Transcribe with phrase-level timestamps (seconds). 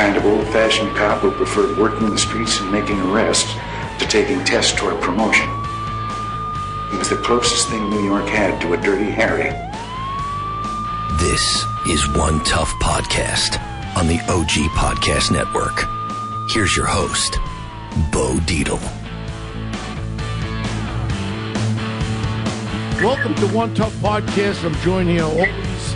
[0.00, 3.52] kind of old fashioned cop who preferred working the streets and making arrests
[3.98, 5.46] to taking tests toward promotion.
[6.90, 9.50] He was the closest thing New York had to a dirty Harry.
[11.18, 13.60] This is One Tough Podcast
[13.94, 15.84] on the OG Podcast Network.
[16.48, 17.34] Here's your host,
[18.10, 18.80] Bo Dietl.
[23.04, 24.64] Welcome to One Tough Podcast.
[24.64, 25.94] I'm joined here always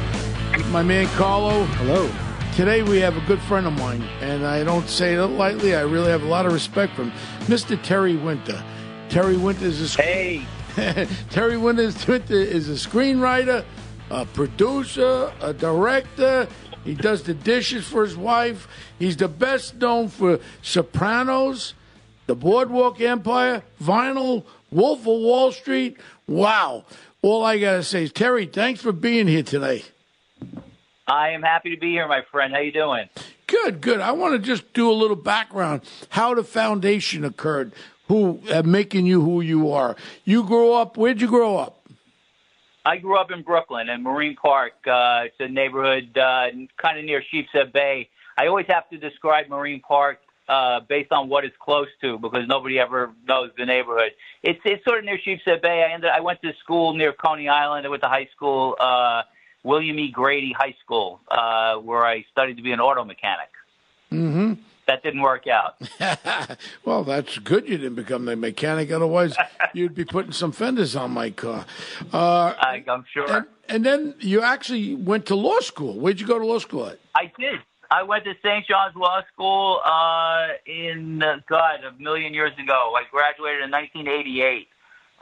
[0.54, 1.64] with my man Carlo.
[1.64, 2.23] Hello.
[2.56, 5.74] Today we have a good friend of mine, and I don't say it lightly.
[5.74, 7.12] I really have a lot of respect for him,
[7.46, 7.82] Mr.
[7.82, 8.62] Terry Winter.
[9.08, 10.46] Terry Winter is a Hey,
[11.30, 13.64] Terry Winter is is a screenwriter,
[14.08, 16.46] a producer, a director.
[16.84, 18.68] He does the dishes for his wife.
[19.00, 21.74] He's the best known for Sopranos,
[22.26, 25.98] The Boardwalk Empire, Vinyl, Wolf of Wall Street.
[26.28, 26.84] Wow.
[27.20, 29.82] All I got to say is, Terry, thanks for being here today.
[31.06, 32.52] I am happy to be here, my friend.
[32.52, 33.08] How you doing?
[33.46, 34.00] Good, good.
[34.00, 37.72] I want to just do a little background how the foundation occurred,
[38.08, 39.96] who uh, making you who you are.
[40.24, 40.96] You grew up.
[40.96, 41.80] Where'd you grow up?
[42.86, 44.74] I grew up in Brooklyn in Marine Park.
[44.86, 48.08] Uh, it's a neighborhood uh, kind of near Sheepshead Bay.
[48.36, 52.46] I always have to describe Marine Park uh, based on what it's close to because
[52.46, 54.12] nobody ever knows the neighborhood.
[54.42, 55.84] It's it's sort of near Sheepshead Bay.
[55.88, 56.10] I ended.
[56.10, 57.86] I went to school near Coney Island.
[57.86, 59.22] I went to high school, uh,
[59.64, 60.10] William E.
[60.10, 63.48] Grady High School, uh, where I studied to be an auto mechanic.
[64.12, 64.52] Mm-hmm.
[64.86, 65.76] That didn't work out.
[66.84, 68.92] well, that's good you didn't become the mechanic.
[68.92, 69.34] Otherwise,
[69.72, 71.64] you'd be putting some fenders on my car.
[72.12, 73.30] Uh, I, I'm sure.
[73.32, 75.98] and, and then you actually went to law school.
[75.98, 76.98] Where'd you go to law school at?
[77.14, 77.60] I did.
[77.90, 78.66] I went to St.
[78.66, 82.94] John's Law School uh, in uh, God a million years ago.
[82.96, 84.68] I graduated in 1988.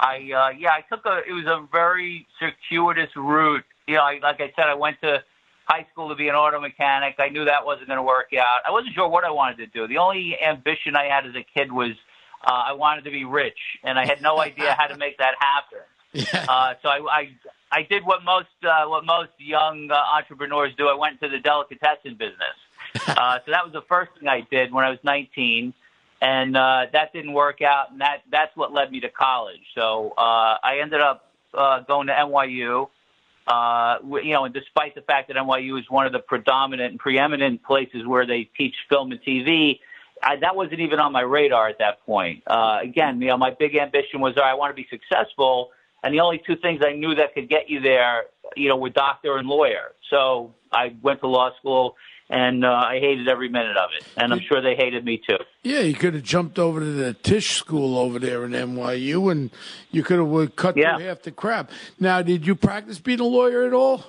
[0.01, 1.21] I uh, yeah, I took a.
[1.29, 3.65] It was a very circuitous route.
[3.93, 5.23] You know, I, like I said, I went to
[5.67, 7.17] high school to be an auto mechanic.
[7.19, 8.61] I knew that wasn't going to work out.
[8.67, 9.87] I wasn't sure what I wanted to do.
[9.87, 11.93] The only ambition I had as a kid was
[12.43, 15.35] uh, I wanted to be rich, and I had no idea how to make that
[15.39, 15.79] happen.
[16.47, 17.31] Uh, so I, I
[17.71, 20.87] I did what most uh, what most young uh, entrepreneurs do.
[20.89, 22.57] I went into the delicatessen business.
[23.09, 25.73] Uh, so that was the first thing I did when I was 19,
[26.21, 29.63] and uh, that didn't work out, and that that's what led me to college.
[29.75, 32.89] So uh, I ended up uh, going to NYU.
[33.47, 37.01] Uh, you know, and despite the fact that NYU is one of the predominant and
[37.01, 39.81] preeminent places where they teach film and TV,
[40.23, 42.43] I, that wasn't even on my radar at that point.
[42.47, 45.71] Uh, again, you know, my big ambition was, I want to be successful,
[46.05, 48.25] and the only two things I knew that could get you there,
[48.57, 49.93] you know, were doctor and lawyer.
[50.11, 51.97] So I went to law school,
[52.33, 55.37] and uh, I hated every minute of it, and I'm sure they hated me too.
[55.63, 59.51] Yeah, you could have jumped over to the Tisch School over there in NYU, and
[59.91, 60.97] you could have uh, cut Yeah.
[60.97, 61.71] through half the crap.
[62.01, 64.05] Now, did you practice being a lawyer at all?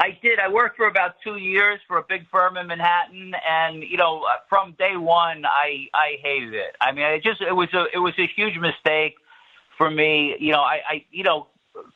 [0.00, 0.38] I did.
[0.40, 4.24] I worked for about two years for a big firm in Manhattan, and you know,
[4.48, 6.74] from day one, I I hated it.
[6.80, 9.14] I mean, it just it was a it was a huge mistake
[9.76, 10.34] for me.
[10.40, 11.48] You know, I I you know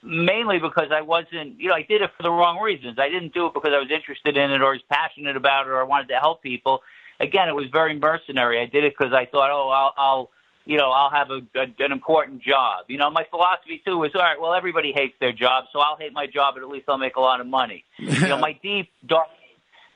[0.02, 2.98] mainly because I wasn't you know I did it for the wrong reasons.
[2.98, 5.70] I didn't do it because I was interested in it or was passionate about it
[5.70, 6.82] or I wanted to help people.
[7.20, 8.60] Again, it was very mercenary.
[8.60, 9.94] I did it because I thought, oh, I'll.
[9.96, 10.30] I'll
[10.64, 12.84] you know, I'll have a, a, an important job.
[12.86, 15.96] You know, my philosophy too was, all right, well, everybody hates their job, so I'll
[15.96, 17.84] hate my job, but at least I'll make a lot of money.
[17.98, 19.26] you know, my deep dark,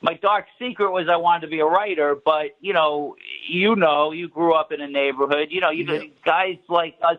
[0.01, 3.15] my dark secret was I wanted to be a writer, but you know,
[3.47, 5.47] you know, you grew up in a neighborhood.
[5.51, 6.01] You know, you Yeah.
[6.25, 7.17] guys like us.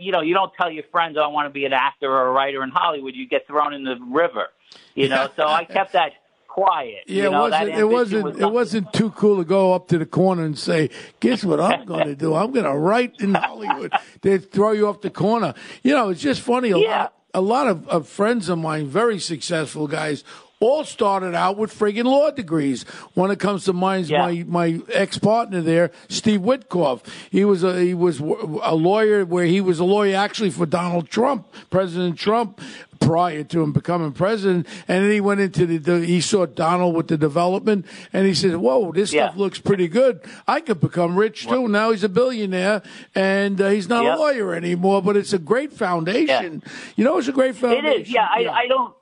[0.00, 2.28] You know, you don't tell your friends, oh, "I want to be an actor or
[2.28, 4.48] a writer in Hollywood." You get thrown in the river.
[4.94, 6.12] You know, so I kept that
[6.46, 7.04] quiet.
[7.06, 7.78] Yeah, you know, it that wasn't.
[7.78, 8.24] It wasn't.
[8.24, 10.90] was it wasn't too cool to go up to the corner and say,
[11.20, 12.34] "Guess what I'm going to do?
[12.34, 15.54] I'm going to write in Hollywood." They throw you off the corner.
[15.82, 16.70] You know, it's just funny.
[16.70, 16.98] A Yeah.
[17.02, 20.24] lot, a lot of, of friends of mine, very successful guys,
[20.60, 22.82] all started out with friggin' law degrees.
[23.14, 24.26] When it comes to mind Yeah.
[24.26, 27.02] my my ex partner there, Steve Witkoff.
[27.30, 31.08] He was a he was a lawyer where he was a lawyer actually for Donald
[31.10, 32.60] Trump, President Trump.
[33.00, 36.96] Prior to him becoming president, and then he went into the, the he saw Donald
[36.96, 39.28] with the development, and he said, "Whoa, this Yeah.
[39.28, 40.20] stuff looks pretty good.
[40.48, 42.82] I could become rich too." Now he's a billionaire,
[43.14, 44.16] and uh, he's not Yep.
[44.16, 45.00] a lawyer anymore.
[45.00, 46.60] But it's a great foundation.
[46.96, 48.02] You know, it's a great It foundation.
[48.02, 48.26] is, yeah.
[48.28, 48.92] I, I don't,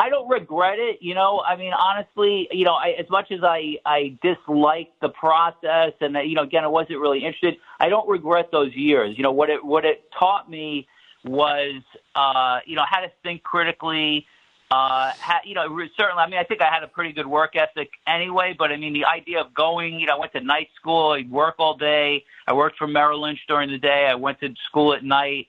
[0.00, 1.02] I don't regret it.
[1.02, 5.10] You know, I mean, honestly, you know, I, as much as I, I dislike the
[5.10, 7.58] process, and you know, again, I wasn't really interested.
[7.78, 9.18] I don't regret those years.
[9.18, 10.88] You know, what it, what it taught me
[11.22, 11.82] was,
[12.14, 14.26] uh, you know, how to think critically.
[14.70, 15.66] Uh, ha, you know,
[15.98, 16.22] certainly.
[16.22, 18.54] I mean, I think I had a pretty good work ethic anyway.
[18.58, 21.10] But I mean, the idea of going, you know, I went to night school.
[21.10, 22.24] I'd work all day.
[22.46, 24.06] I worked for Merrill Lynch during the day.
[24.10, 25.48] I went to school at night.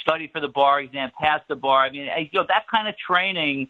[0.00, 1.84] Studied for the bar exam, passed the bar.
[1.84, 3.68] I mean, I, you know, that kind of training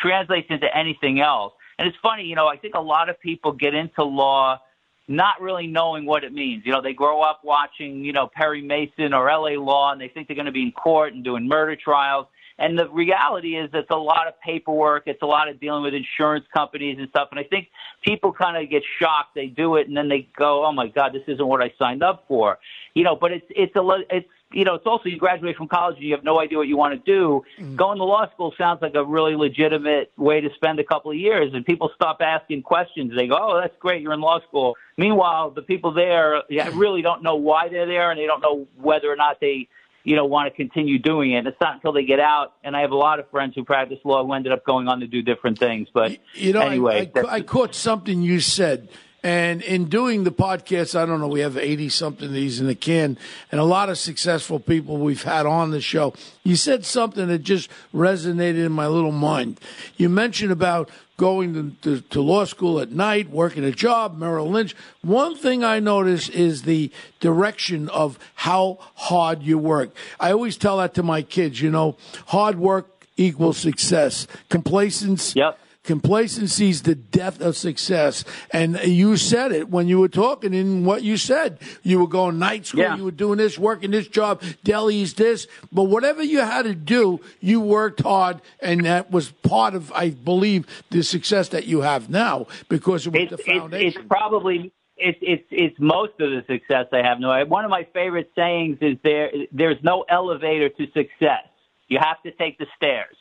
[0.00, 1.52] translates into anything else.
[1.78, 4.60] And it's funny, you know, I think a lot of people get into law
[5.06, 6.62] not really knowing what it means.
[6.64, 10.08] You know, they grow up watching, you know, Perry Mason or LA Law and they
[10.08, 12.26] think they're going to be in court and doing murder trials.
[12.56, 15.04] And the reality is it's a lot of paperwork.
[15.06, 17.28] It's a lot of dealing with insurance companies and stuff.
[17.32, 17.68] And I think
[18.02, 19.34] people kind of get shocked.
[19.34, 22.04] They do it and then they go, "Oh my God, this isn't what I signed
[22.04, 22.58] up for."
[22.94, 25.96] You know, but it's it's a it's you know, it's also you graduate from college
[25.96, 27.42] and you have no idea what you want to do.
[27.58, 27.76] Mm-hmm.
[27.76, 31.16] Going to law school sounds like a really legitimate way to spend a couple of
[31.16, 33.12] years, and people stop asking questions.
[33.16, 36.42] They go, "Oh, that's great, you're in law school." Meanwhile, the people there
[36.72, 39.68] really don't know why they're there, and they don't know whether or not they,
[40.04, 41.46] you know, want to continue doing it.
[41.46, 42.54] It's not until they get out.
[42.62, 45.00] And I have a lot of friends who practice law who ended up going on
[45.00, 45.88] to do different things.
[45.92, 48.88] But you know, anyway, I, I, I caught something you said
[49.24, 52.66] and in doing the podcast, I don't know, we have 80 something of these in
[52.66, 53.16] the can
[53.50, 56.12] and a lot of successful people we've had on the show.
[56.42, 59.60] You said something that just resonated in my little mind.
[59.96, 64.50] You mentioned about going to, to, to, law school at night, working a job, Merrill
[64.50, 64.76] Lynch.
[65.00, 69.96] One thing I notice is the direction of how hard you work.
[70.20, 74.26] I always tell that to my kids, you know, hard work equals success.
[74.50, 78.24] Complacence yep Complacency is the death of success.
[78.50, 81.58] And you said it when you were talking in what you said.
[81.82, 82.96] You were going night school, yeah.
[82.96, 85.46] you were doing this, working this job, deli's this.
[85.70, 90.10] But whatever you had to do, you worked hard, and that was part of, I
[90.10, 93.86] believe, the success that you have now because it was it's, the foundation.
[93.88, 97.20] It's, it's probably it's it's it's most of the success I have.
[97.20, 99.30] No, one of my favorite sayings is there.
[99.52, 101.44] There's no elevator to success.
[101.88, 103.16] You have to take the stairs.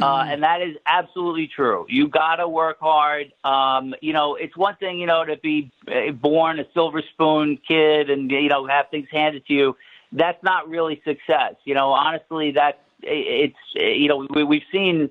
[0.00, 1.84] Uh, and that is absolutely true.
[1.88, 3.32] You got to work hard.
[3.42, 7.58] Um, you know, it's one thing, you know, to be uh, born a silver spoon
[7.66, 9.76] kid and, you know, have things handed to you.
[10.12, 11.54] That's not really success.
[11.64, 15.10] You know, honestly, that's, it's, you know, we, we've seen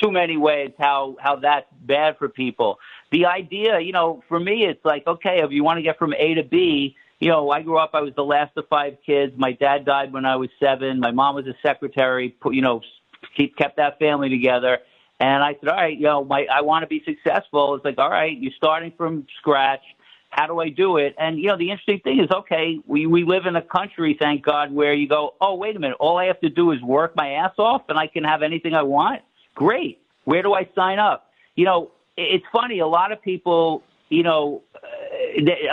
[0.00, 2.78] too many ways how, how that's bad for people.
[3.12, 6.14] The idea, you know, for me, it's like, okay, if you want to get from
[6.14, 9.32] A to B, you know, I grew up, I was the last of five kids.
[9.36, 11.00] My dad died when I was seven.
[11.00, 12.82] My mom was a secretary, you know,
[13.36, 14.78] keep kept that family together.
[15.18, 17.74] And I said, all right, you know, my, I want to be successful.
[17.74, 19.82] It's like, all right, you're starting from scratch.
[20.30, 21.14] How do I do it?
[21.18, 24.44] And you know, the interesting thing is, okay, we we live in a country, thank
[24.44, 27.16] God, where you go, oh, wait a minute, all I have to do is work
[27.16, 29.22] my ass off, and I can have anything I want.
[29.54, 30.02] Great.
[30.24, 31.30] Where do I sign up?
[31.54, 32.80] You know, it's funny.
[32.80, 34.62] A lot of people, you know,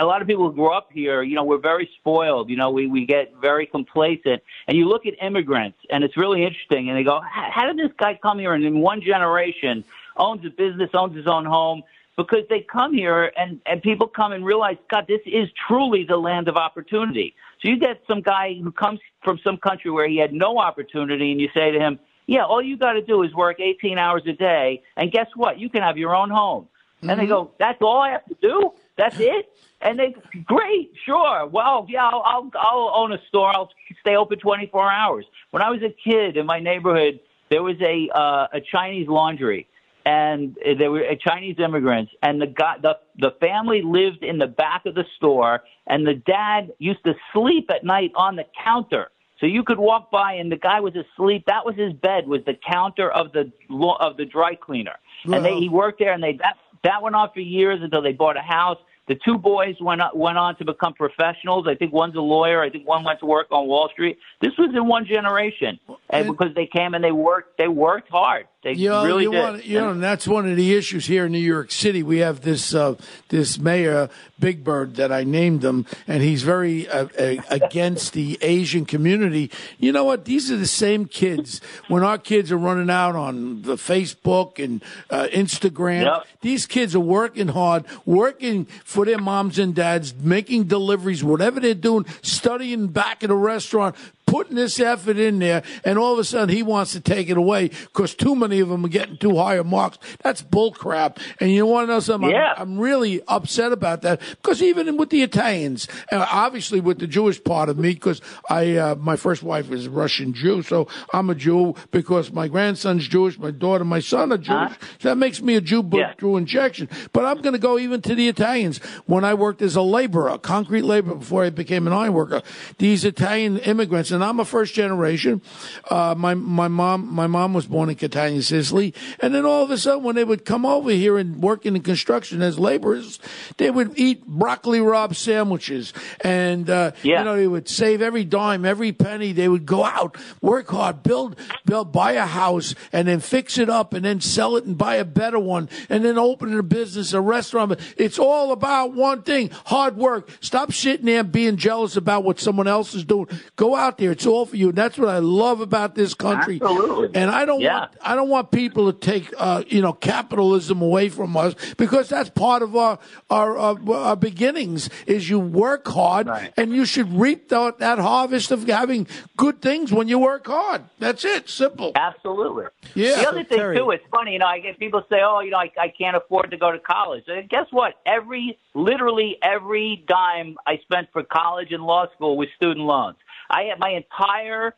[0.00, 2.50] a lot of people who grow up here, you know, we're very spoiled.
[2.50, 4.42] You know, we, we get very complacent.
[4.66, 6.88] And you look at immigrants, and it's really interesting.
[6.88, 9.84] And they go, how did this guy come here and in one generation
[10.16, 11.82] owns a business, owns his own home?
[12.16, 16.16] Because they come here and, and people come and realize, God, this is truly the
[16.16, 17.34] land of opportunity.
[17.60, 21.32] So you get some guy who comes from some country where he had no opportunity,
[21.32, 24.22] and you say to him, yeah, all you got to do is work 18 hours
[24.26, 25.58] a day, and guess what?
[25.58, 26.68] You can have your own home.
[27.04, 27.10] Mm-hmm.
[27.10, 27.32] And they mm-hmm.
[27.32, 28.72] go, that's all I have to do?
[28.96, 29.50] That's it?
[29.80, 30.14] And they,
[30.44, 31.46] great, sure.
[31.46, 33.54] Well, yeah, I'll, I'll, I'll own a store.
[33.54, 33.70] I'll
[34.00, 35.26] stay open 24 hours.
[35.50, 37.20] When I was a kid in my neighborhood,
[37.50, 39.68] there was a, uh, a Chinese laundry
[40.04, 44.46] and there were uh, Chinese immigrants, and the guy, the the family lived in the
[44.46, 49.10] back of the store, and the dad used to sleep at night on the counter.
[49.40, 51.44] So you could walk by, and the guy was asleep.
[51.46, 53.50] That was his bed, was the counter of the
[53.98, 57.30] of the dry cleaner, and they, he worked there, and they that that went on
[57.34, 58.78] for years until they bought a house.
[59.06, 61.66] The two boys went on, went on to become professionals.
[61.68, 62.62] I think one's a lawyer.
[62.62, 64.18] I think one went to work on Wall Street.
[64.40, 68.08] This was in one generation, and, and because they came and they worked, they worked
[68.08, 68.46] hard.
[68.64, 69.42] They you know, really you did.
[69.42, 72.02] Want, you know, and that's one of the issues here in New York City.
[72.02, 72.94] We have this uh,
[73.28, 74.08] this mayor,
[74.40, 77.08] Big Bird, that I named him, and he's very uh,
[77.50, 79.50] against the Asian community.
[79.78, 80.24] You know what?
[80.24, 81.60] These are the same kids.
[81.88, 86.26] When our kids are running out on the Facebook and uh, Instagram, yep.
[86.40, 91.74] these kids are working hard, working for their moms and dads, making deliveries, whatever they're
[91.74, 93.94] doing, studying back at a restaurant,
[94.34, 97.36] putting this effort in there, and all of a sudden he wants to take it
[97.36, 99.96] away because too many of them are getting too high marks.
[100.24, 101.18] That's bullcrap.
[101.38, 102.30] And you want to know something?
[102.30, 102.54] Yeah.
[102.56, 107.06] I'm, I'm, really upset about that because even with the Italians, uh, obviously with the
[107.06, 111.30] Jewish part of me, because I uh, my first wife is Russian Jew, so I'm
[111.30, 114.72] a Jew because my grandson's Jewish, my daughter, my son are Jewish.
[114.72, 114.86] Huh?
[114.98, 116.14] So that makes me a Jew yeah.
[116.18, 116.88] through injection.
[117.12, 118.78] But I'm going to go even to the Italians.
[119.06, 122.42] When I worked as a laborer, concrete laborer before I became an iron worker,
[122.78, 125.42] these Italian immigrants, and I'm a first generation.
[125.90, 129.70] Uh, my my mom my mom was born in Catania, Sicily, and then all of
[129.70, 133.18] a sudden, when they would come over here and work in the construction as laborers,
[133.58, 137.18] they would eat broccoli rabe sandwiches, and uh, Yeah.
[137.20, 139.32] you know they would save every dime, every penny.
[139.32, 143.68] They would go out, work hard, build build, buy a house, and then fix it
[143.68, 147.12] up, and then sell it and buy a better one, and then open a business,
[147.12, 147.78] a restaurant.
[147.96, 150.30] It's all about one thing: hard work.
[150.40, 153.28] Stop sitting there being jealous about what someone else is doing.
[153.56, 154.68] Go out there; it's all for you.
[154.68, 156.58] And that's what I love about this country.
[156.62, 157.10] Absolutely.
[157.20, 157.80] And I don't Yeah.
[157.80, 162.08] want I don't want people to take uh, you know capitalism away from us because
[162.08, 162.98] that's part of our
[163.30, 164.88] our, our, our beginnings.
[165.06, 166.52] Is you work hard Right.
[166.56, 169.06] and you should reap that, that harvest of having
[169.36, 170.82] good things when you work hard.
[170.98, 171.48] That's it.
[171.48, 171.92] Simple.
[171.96, 172.66] Absolutely.
[172.94, 173.16] Yeah.
[173.16, 174.32] The other thing Terry- too, it's funny.
[174.34, 176.70] You know, I get people say, "Oh, you know, I, I can't afford to go
[176.72, 177.94] to college." And guess what?
[178.06, 183.16] Every, literally every dime I spent for college and law school was student loans.
[183.50, 184.74] I had my entire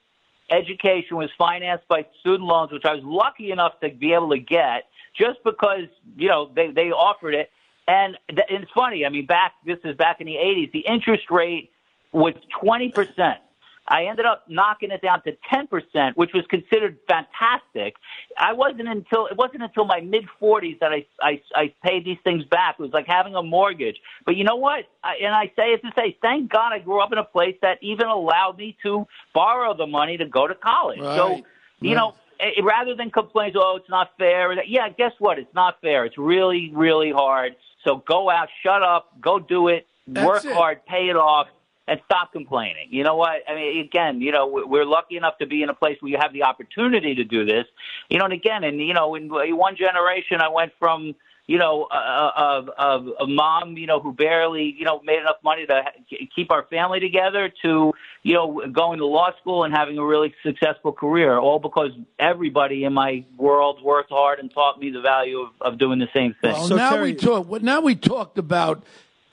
[0.51, 4.39] education was financed by student loans, which I was lucky enough to be able to
[4.39, 4.85] get
[5.17, 5.85] just because
[6.17, 7.51] you know they they offered it.
[7.89, 9.07] And, th- and it's funny.
[9.07, 10.73] I mean, back this is back in the '80s.
[10.73, 11.71] The interest rate
[12.13, 13.39] was 20 percent.
[13.89, 17.95] I ended up knocking it down to 10%, which was considered fantastic.
[18.39, 22.19] I wasn't until it wasn't until my mid 40s that I, I I paid these
[22.25, 22.77] things back.
[22.79, 23.97] It was like having a mortgage.
[24.25, 24.85] But you know what?
[25.05, 27.57] I, and I say it to say, thank God I grew up in a place
[27.63, 30.99] that even allowed me to borrow the money to go to college.
[30.99, 31.45] So Right.
[31.81, 34.53] you know, eh, rather than complain, oh, it's not fair.
[34.65, 35.39] Yeah, guess what?
[35.39, 36.05] It's not fair.
[36.05, 37.55] It's really, really hard.
[37.87, 40.53] So go out, shut up, go do it, That's work it.
[40.53, 41.47] hard, pay it off,
[41.89, 42.89] and stop complaining.
[42.91, 43.43] You know what?
[43.49, 46.11] I mean, again, you know, we- we're lucky enough to be in a place where
[46.11, 47.67] you have the opportunity to do this.
[48.09, 51.15] You know, and again, and you know, in one generation, I went from
[51.49, 55.37] you know, a, a, a, a mom, you know, who barely, you know, made enough
[55.45, 55.85] money to
[56.35, 57.93] keep our family together to,
[58.25, 62.83] you know, going to law school and having a really successful career, all because everybody
[62.83, 66.35] in my world worked hard and taught me the value of, of doing the same
[66.41, 66.53] thing.
[66.53, 67.63] Well, So, now Terry- we talk.
[67.63, 68.83] Now we talked about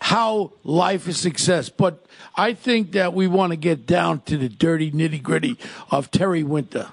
[0.04, 2.06] how life is success, but
[2.36, 5.58] I think that we want to get down to the dirty nitty gritty
[5.92, 6.90] of Terry Winter.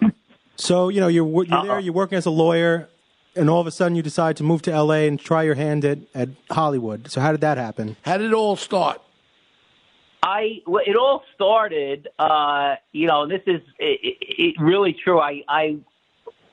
[0.54, 2.88] So you know you're you're there, you're working as a lawyer,
[3.34, 5.08] and all of a sudden you decide to move to L.A.
[5.08, 7.10] and try your hand at, at Hollywood.
[7.10, 7.96] So how did that happen?
[8.02, 9.02] How did it all start?
[10.22, 12.06] I well, it all started.
[12.16, 15.18] Uh, you know, this is it, it, it really true.
[15.18, 15.78] I I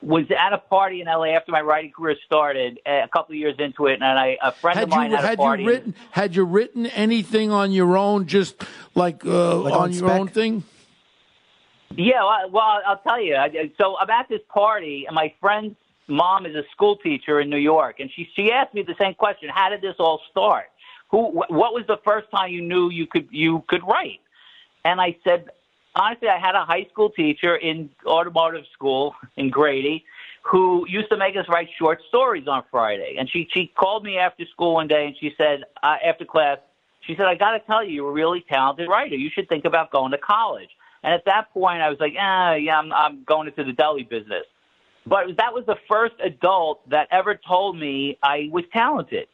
[0.00, 3.38] was at a party in LA after my writing career started, uh, a couple of
[3.38, 5.62] years into it, and I a friend Had of mine you had a had party.
[5.64, 8.62] you written had you written anything on your own, just
[8.94, 10.62] like, uh, Like on, on your own thing?
[11.96, 13.34] Yeah, well, well, I'll tell you.
[13.36, 15.74] I- So I'm at this party, and my friend's
[16.06, 19.14] mom is a school teacher in New York, and she she asked me the same
[19.14, 20.66] question: How did this all start?
[21.10, 21.30] Who?
[21.32, 24.20] wh- What was the first time you knew you could you could write?
[24.84, 25.50] And I said,
[25.98, 30.04] honestly, I had a high school teacher in automotive school in Grady
[30.42, 33.16] who used to make us write short stories on Friday.
[33.18, 36.58] And she she called me after school one day, and she said uh, after class,
[37.08, 39.16] she said, I got to tell you, you're a really talented writer.
[39.16, 40.70] You should think about going to college.
[41.02, 44.02] And at that point, I was like, ah, yeah, I'm, I'm going into the deli
[44.02, 44.44] business.
[45.06, 49.28] But that was the first adult that ever told me I was talented.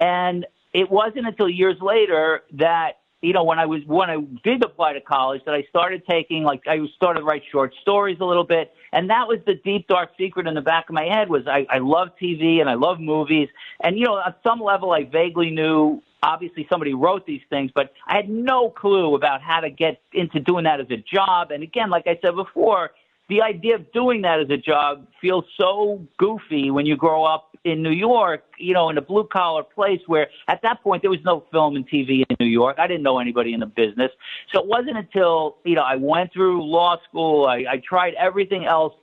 [0.00, 4.64] And it wasn't until years later that, you know, when I was, when I did
[4.64, 8.24] apply to college that I started taking, like, I started to write short stories a
[8.24, 8.72] little bit.
[8.92, 11.66] And that was the deep, dark secret in the back of my head was I,
[11.68, 13.48] I love TV and I love movies.
[13.80, 17.92] And, you know, at some level, I vaguely knew obviously somebody wrote these things, but
[18.06, 21.50] I had no clue about how to get into doing that as a job.
[21.50, 22.90] And again, like I said before,
[23.30, 27.56] the idea of doing that as a job feels so goofy when you grow up
[27.62, 31.10] in New York, you know, in a blue collar place where at that point there
[31.10, 32.78] was no film and TV in New York.
[32.78, 34.10] I didn't know anybody in the business.
[34.52, 38.66] So it wasn't until, you know, I went through law school, I, I tried everything
[38.66, 38.94] else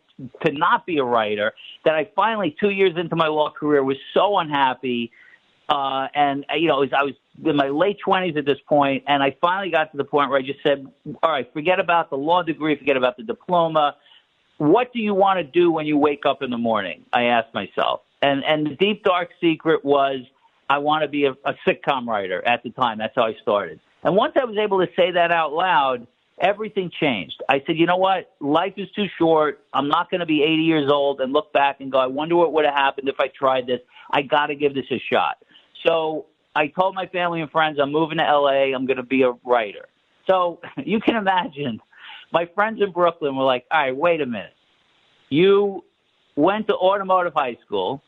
[0.44, 1.54] to not be a writer
[1.86, 5.12] that I finally, two years into my law career, was so unhappy
[5.70, 9.22] uh, and uh, you know, I was in my late twenties at this point, and
[9.22, 10.88] I finally got to the point where I just said,
[11.22, 13.96] "All right, forget about the law degree, forget about the diploma.
[14.58, 17.54] What do you want to do when you wake up in the morning?" I asked
[17.54, 20.22] myself, and and the deep dark secret was
[20.70, 22.46] I want to be a, a sitcom writer.
[22.46, 23.80] At the time, that's how I started.
[24.04, 26.08] And once I was able to say that out loud,
[26.40, 27.42] everything changed.
[27.50, 28.34] I said, you know what?
[28.40, 29.62] Life is too short.
[29.74, 32.36] I'm not going to be 80 years old and look back and go, I wonder
[32.36, 33.82] what would have happened if I tried this.
[34.12, 35.38] I got to give this a shot.
[35.86, 38.74] So I told my family and friends, I'm moving to LA.
[38.76, 39.88] I'm going to be a writer.
[40.28, 41.80] So you can imagine
[42.32, 44.54] my friends in Brooklyn were like, all right, wait a minute.
[45.30, 45.84] You
[46.36, 48.02] went to automotive high school.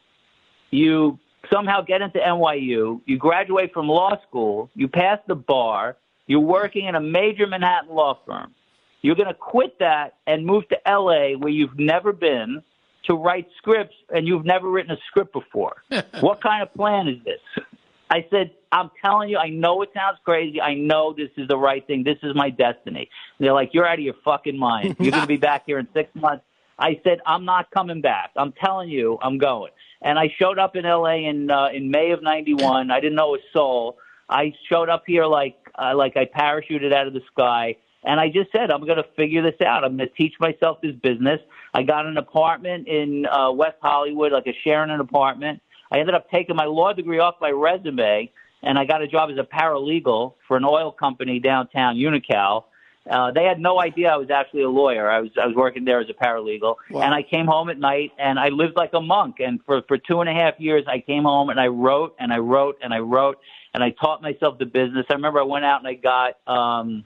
[0.72, 1.20] You
[1.52, 3.02] somehow get into NYU.
[3.06, 4.70] You graduate from law school.
[4.76, 5.98] You pass the bar.
[6.28, 8.54] You're working in a major Manhattan law firm.
[9.02, 12.62] You're going to quit that and move to LA where you've never been
[13.06, 15.84] to write scripts and you've never written a script before.
[16.20, 17.64] what kind of plan is this?
[18.10, 20.62] I said, I'm telling you, I know it sounds crazy.
[20.62, 22.04] I know this is the right thing.
[22.04, 23.10] This is my destiny.
[23.38, 24.96] And they're like, you're out of your fucking mind.
[25.00, 26.44] You're going to be back here in six months.
[26.78, 28.32] I said, I'm not coming back.
[28.36, 29.72] I'm telling you, I'm going.
[30.02, 32.90] And I showed up in LA in uh, in May of '91.
[32.90, 33.98] I didn't know a soul.
[34.30, 37.76] I showed up here like uh, like I parachuted out of the sky.
[38.06, 39.84] And I just said, I'm going to figure this out.
[39.84, 41.42] I'm going to teach myself this business.
[41.74, 45.62] I got an apartment in uh, West Hollywood, like a sharing an apartment.
[45.92, 48.32] I ended up taking my law degree off my resume,
[48.62, 52.66] and I got a job as a paralegal for an oil company downtown, Unocal.
[53.10, 55.10] Uh, they had no idea I was actually a lawyer.
[55.10, 57.02] I was I was working there as a paralegal, wow.
[57.02, 59.38] and I came home at night and I lived like a monk.
[59.40, 62.32] And for for two and a half years, I came home and I wrote and
[62.32, 63.40] I wrote and I wrote
[63.74, 65.06] and I taught myself the business.
[65.10, 67.06] I remember I went out and I got um,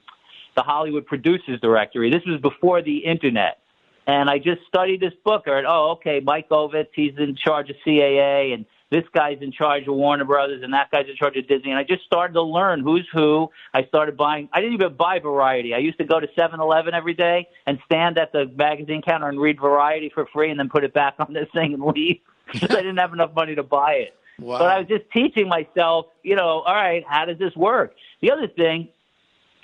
[0.56, 2.10] the Hollywood Producers Directory.
[2.10, 3.60] This was before the internet,
[4.06, 5.44] and I just studied this book.
[5.46, 9.50] I heard, oh, okay, Mike Ovitz, he's in charge of CAA, and this guy's in
[9.50, 11.70] charge of Warner Brothers and that guy's in charge of Disney.
[11.70, 13.50] And I just started to learn who's who.
[13.72, 15.74] I started buying, I didn't even buy Variety.
[15.74, 19.28] I used to go to 7 Eleven every day and stand at the magazine counter
[19.28, 22.20] and read Variety for free and then put it back on this thing and leave
[22.52, 24.14] because I didn't have enough money to buy it.
[24.38, 24.58] Wow.
[24.58, 27.94] But I was just teaching myself, you know, all right, how does this work?
[28.20, 28.90] The other thing,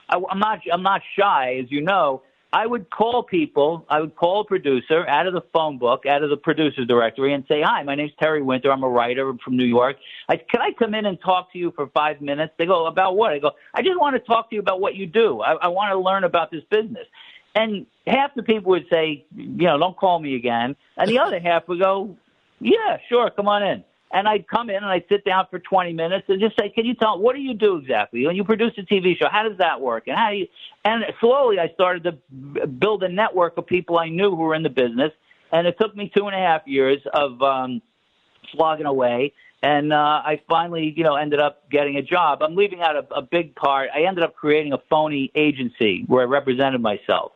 [0.08, 2.22] I, I'm not, I'm not shy, as you know.
[2.52, 6.24] I would call people, I would call a producer out of the phone book, out
[6.24, 8.72] of the producer's directory, and say, Hi, my name's Terry Winter.
[8.72, 9.96] I'm a writer from New York.
[10.28, 12.52] I, can I come in and talk to you for five minutes?
[12.58, 13.32] They go, About what?
[13.32, 15.40] I go, I just want to talk to you about what you do.
[15.40, 17.06] I, I want to learn about this business.
[17.54, 20.74] And half the people would say, You know, don't call me again.
[20.96, 22.16] And the other half would go,
[22.58, 23.84] Yeah, sure, come on in.
[24.12, 26.84] And I'd come in and I'd sit down for 20 minutes and just say, can
[26.84, 28.26] you tell, what do you do exactly?
[28.26, 30.08] When you produce a TV show, how does that work?
[30.08, 30.48] And how you,
[30.84, 34.64] and slowly I started to build a network of people I knew who were in
[34.64, 35.12] the business.
[35.52, 37.82] And it took me two and a half years of, um,
[38.52, 39.32] slogging away.
[39.62, 42.42] And, uh, I finally, you know, ended up getting a job.
[42.42, 43.90] I'm leaving out a, a big part.
[43.94, 47.32] I ended up creating a phony agency where I represented myself.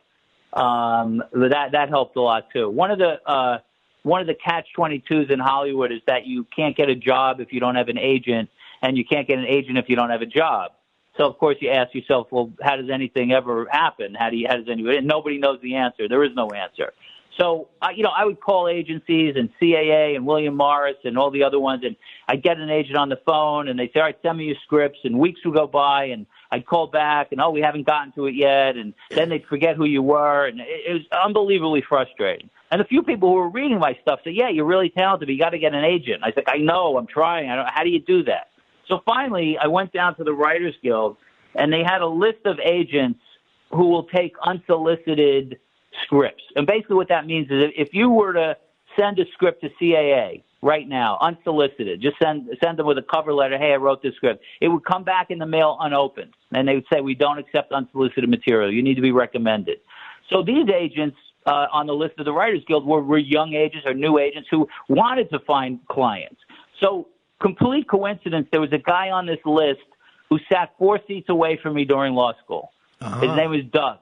[0.53, 2.69] Um, that, that helped a lot too.
[2.69, 3.59] One of the, uh,
[4.05, 7.53] one of the catch 22s in Hollywood is that you can't get a job if
[7.53, 8.51] you don't have an agent,
[8.83, 10.73] and you can't get an agent if you don't have a job.
[11.17, 14.15] So of course you ask yourself, well, how does anything ever happen?
[14.15, 14.99] How do you, how does anybody?
[14.99, 16.09] And nobody knows the answer.
[16.09, 16.93] There is no answer.
[17.39, 21.31] So, uh, you know, I would call agencies and CAA and William Morris and all
[21.31, 21.97] the other ones, and
[22.29, 24.57] I'd get an agent on the phone, and they'd say, all right, send me your
[24.65, 28.13] scripts, and weeks would go by, and I'd call back, and oh, we haven't gotten
[28.13, 31.83] to it yet, and then they'd forget who you were, and it, it was unbelievably
[31.89, 32.51] frustrating.
[32.75, 35.33] And a few people who were reading my stuff said, yeah, you're really talented, but
[35.33, 36.25] you got to get an agent.
[36.25, 37.49] I said, I know, I'm trying.
[37.49, 38.49] I don't, how do you do that?
[38.89, 41.17] So finally, I went down to the Writers Guild,
[41.55, 43.21] and they had a list of agents
[43.71, 45.61] who will take unsolicited
[46.03, 46.43] scripts.
[46.57, 48.57] And basically, what that means is if you were to
[48.99, 53.33] send a script to CAA right now, unsolicited, just send send them with a cover
[53.33, 53.57] letter.
[53.57, 54.43] Hey, I wrote this script.
[54.61, 57.71] It would come back in the mail unopened, and they would say we don't accept
[57.71, 58.73] unsolicited material.
[58.73, 59.79] You need to be recommended.
[60.29, 63.87] So these agents uh, on the list of the Writers Guild were, were young agents
[63.87, 66.41] or new agents who wanted to find clients.
[66.81, 67.09] So
[67.41, 69.81] complete coincidence, there was a guy on this list
[70.31, 72.73] who sat four seats away from me during law school.
[73.01, 73.21] Uh-huh.
[73.21, 73.99] His name was Doug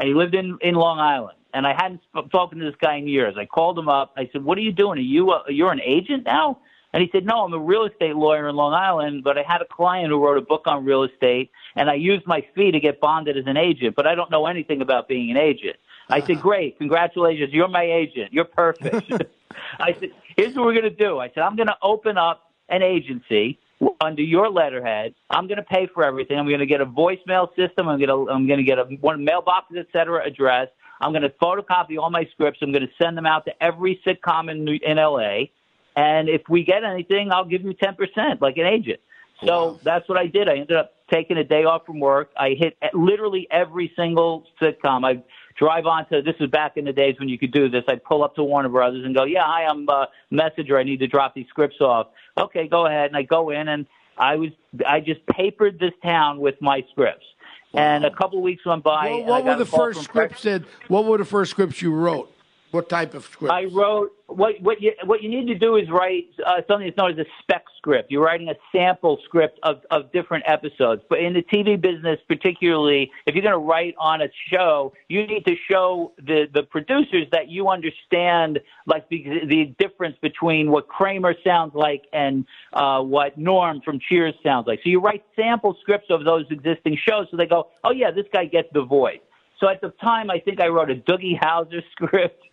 [0.00, 1.36] and he lived in in Long Island.
[1.52, 3.34] And I hadn't spoken to this guy in years.
[3.36, 4.12] I called him up.
[4.16, 4.98] I said, "What are you doing?
[4.98, 6.58] Are you a, you're an agent now?"
[6.92, 9.60] And he said, "No, I'm a real estate lawyer in Long Island, but I had
[9.60, 12.80] a client who wrote a book on real estate, and I used my fee to
[12.80, 15.76] get bonded as an agent, but I don't know anything about being an agent."
[16.12, 18.32] I said, "Great, congratulations, you're my agent.
[18.32, 19.12] You're perfect."
[19.80, 22.50] I said, "Here's what we're going to do." I said, "I'm going to open up
[22.68, 23.58] an agency."
[24.00, 25.14] under your letterhead.
[25.30, 26.38] I'm going to pay for everything.
[26.38, 27.88] I'm going to get a voicemail system.
[27.88, 30.68] I'm going to I'm going to get a one mailbox, et cetera, address.
[31.00, 32.58] I'm going to photocopy all my scripts.
[32.60, 35.48] I'm going to send them out to every sitcom in in LA.
[35.96, 39.00] And if we get anything, I'll give you 10% like an agent.
[39.44, 39.80] So wow.
[39.82, 40.48] that's what I did.
[40.48, 42.30] I ended up taking a day off from work.
[42.36, 45.04] I hit literally every single sitcom.
[45.04, 45.22] I
[45.56, 47.84] drive on to this is back in the days when you could do this.
[47.88, 50.78] I'd pull up to Warner Brothers and go, "Yeah, hi, I'm a messenger.
[50.78, 52.08] I need to drop these scripts off."
[52.38, 53.06] Okay, go ahead.
[53.08, 53.86] And I go in and
[54.16, 54.50] I was
[54.86, 57.26] I just papered this town with my scripts.
[57.72, 59.10] And a couple of weeks went by.
[59.10, 60.62] Well, what were the first scripts that?
[60.88, 62.32] What were the first scripts you wrote?
[62.70, 63.52] What type of script?
[63.52, 66.96] I wrote what what you what you need to do is write uh, something that's
[66.96, 68.12] known as a spec script.
[68.12, 71.02] You're writing a sample script of of different episodes.
[71.08, 75.26] But in the TV business, particularly, if you're going to write on a show, you
[75.26, 80.86] need to show the the producers that you understand like the the difference between what
[80.86, 84.78] Kramer sounds like and uh, what Norm from Cheers sounds like.
[84.84, 88.26] So you write sample scripts of those existing shows, so they go, oh yeah, this
[88.32, 89.18] guy gets the voice.
[89.58, 92.44] So at the time, I think I wrote a Doogie Howser script.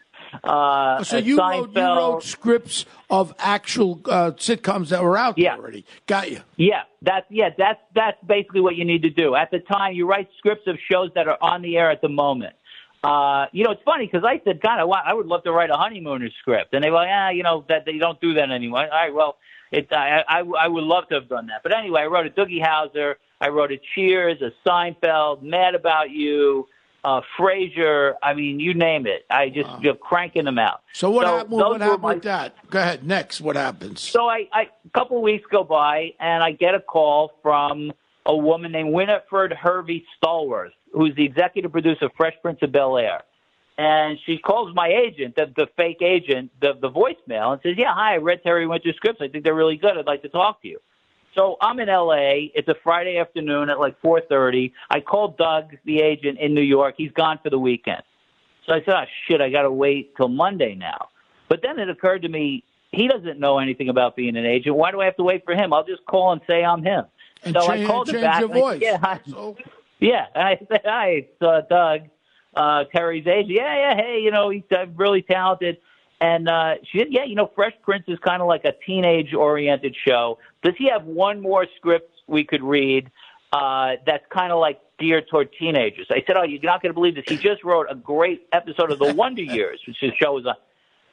[0.43, 5.35] Uh, so a you wrote, you wrote scripts of actual uh, sitcoms that were out
[5.35, 5.55] there Yeah.
[5.55, 5.85] already.
[6.05, 6.41] Got you.
[6.57, 9.35] Yeah, that's yeah, that's that's basically what you need to do.
[9.35, 12.09] At the time, you write scripts of shows that are on the air at the
[12.09, 12.55] moment.
[13.03, 15.69] Uh, you know, it's funny because I said, God, I, I would love to write
[15.69, 18.49] a honeymooner script, and they were like, ah, you know, that they don't do that
[18.51, 18.81] anymore.
[18.81, 19.37] All right, well,
[19.71, 22.29] it, I, I, I would love to have done that, but anyway, I wrote a
[22.31, 26.67] Doogie Howser, I wrote a Cheers, a Seinfeld, Mad About You,
[27.07, 28.15] uh, Frasier.
[28.21, 29.25] I mean, you name it.
[29.29, 30.81] I just you know, cranking them out.
[30.91, 31.53] So what happened?
[31.53, 32.69] those What happened my- with that?
[32.69, 33.07] Go ahead.
[33.07, 34.01] Next, what happens?
[34.01, 37.93] so I, I a couple of weeks go by, and I get a call from
[38.25, 42.97] a woman named Winifred Hervey Stallworth, who's the executive producer of Fresh Prince of Bel
[42.97, 43.21] Air.
[43.77, 47.93] And she calls my agent, the, the fake agent, the, the voicemail, and says, "Yeah,
[47.93, 49.21] hi, I read Terry Winter scripts.
[49.21, 49.97] I think they're really good.
[49.97, 50.79] I'd like to talk to you."
[51.37, 52.49] So I'm in LA.
[52.55, 54.73] It's a Friday afternoon at like 4:30.
[54.89, 56.95] I called Doug, the agent in New York.
[56.97, 58.01] He's gone for the weekend.
[58.65, 61.09] So I said, "Oh shit, I got to wait till Monday now."
[61.47, 64.75] But then it occurred to me, he doesn't know anything about being an agent.
[64.75, 65.73] Why do I have to wait for him?
[65.73, 67.05] I'll just call and say I'm him.
[67.43, 68.39] and so I change, called her change back.
[68.41, 68.81] your I voice.
[68.81, 69.19] yeah, hi.
[69.29, 69.55] So,
[69.99, 72.01] Yeah, and I said, "Hi, it's uh, Doug,
[72.55, 75.77] uh, Terry's agent." Yeah, yeah, hey, you know, he's uh, really talented.
[76.19, 79.95] And uh, she said, "Yeah, you know, Fresh Prince is kind of like a teenage-oriented
[80.07, 80.39] show.
[80.63, 83.11] Does he have one more script we could read
[83.53, 86.95] uh, that's kind of like geared toward teenagers?" I said, "Oh, you're not going to
[86.95, 87.25] believe this.
[87.27, 90.55] He just wrote a great episode of The Wonder Years, which his show was on."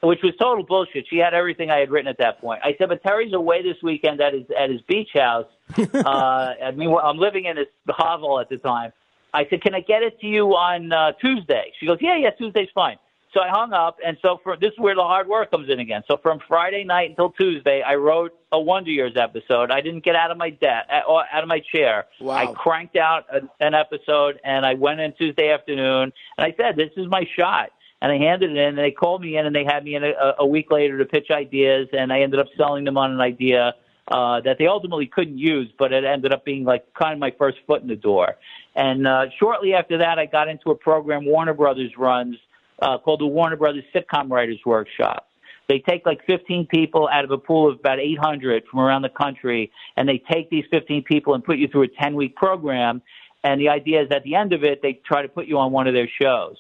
[0.03, 1.07] Which was total bullshit.
[1.09, 2.61] She had everything I had written at that point.
[2.63, 5.47] I said, "But Terry's away this weekend at his at his beach house.
[5.79, 8.93] uh, I mean, I'm living in this hovel at the time.
[9.35, 12.31] I said, "Can I get it to you on uh, Tuesday?" She goes, "Yeah, yeah,
[12.31, 12.97] Tuesday's fine."
[13.35, 15.81] So I hung up, and so for this is where the hard work comes in
[15.81, 16.05] again.
[16.07, 19.73] So from Friday night until Tuesday, I wrote a Wonder Years episode.
[19.73, 22.07] I didn't get out of my debt or out of my chair.
[22.21, 22.37] Wow.
[22.37, 26.77] I cranked out a, an episode, and I went in Tuesday afternoon, and I said,
[26.77, 27.71] "This is my shot."
[28.01, 30.05] And I handed it in, and they called me in, and they had me in
[30.05, 33.21] a, a week later to pitch ideas, and I ended up selling them on an
[33.21, 33.75] idea
[34.09, 37.33] uh, that they ultimately couldn't use, but it ended up being like kind of my
[37.37, 38.37] first foot in the door.
[38.77, 42.37] And uh, shortly after that, I got into a program Warner Brothers runs
[42.81, 45.29] uh, called the Warner Brothers Sitcom Writers Workshop.
[45.69, 49.09] They take like 15 people out of a pool of about 800 from around the
[49.09, 53.03] country, and they take these 15 people and put you through a 10 week program.
[53.43, 55.73] And the idea is at the end of it, they try to put you on
[55.73, 56.57] one of their shows.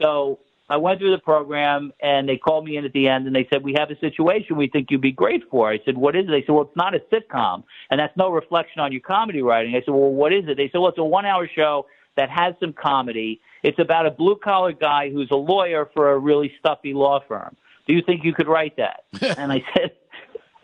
[0.00, 0.38] So
[0.70, 3.48] I went through the program, and they called me in at the end, and they
[3.50, 6.26] said, "We have a situation we think you'd be great for." I said, "What is
[6.26, 9.40] it?" They said, "Well, it's not a sitcom, and that's no reflection on your comedy
[9.40, 11.86] writing." I said, "Well, what is it?" They said, "Well, it's a one-hour show
[12.18, 13.40] that has some comedy.
[13.62, 17.56] It's about a blue-collar guy who's a lawyer for a really stuffy law firm.
[17.86, 19.04] Do you think you could write that?"
[19.38, 19.92] and I said.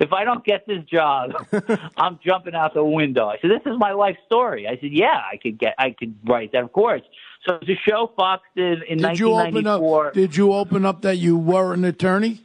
[0.00, 1.30] If I don't get this job,
[1.96, 3.28] I'm jumping out the window.
[3.28, 6.16] I said, "This is my life story." I said, "Yeah, I could get, I could
[6.24, 7.02] write that, of course."
[7.46, 10.06] So a show Fox did in did you open 1994.
[10.08, 10.14] up?
[10.14, 12.44] Did you open up that you were an attorney?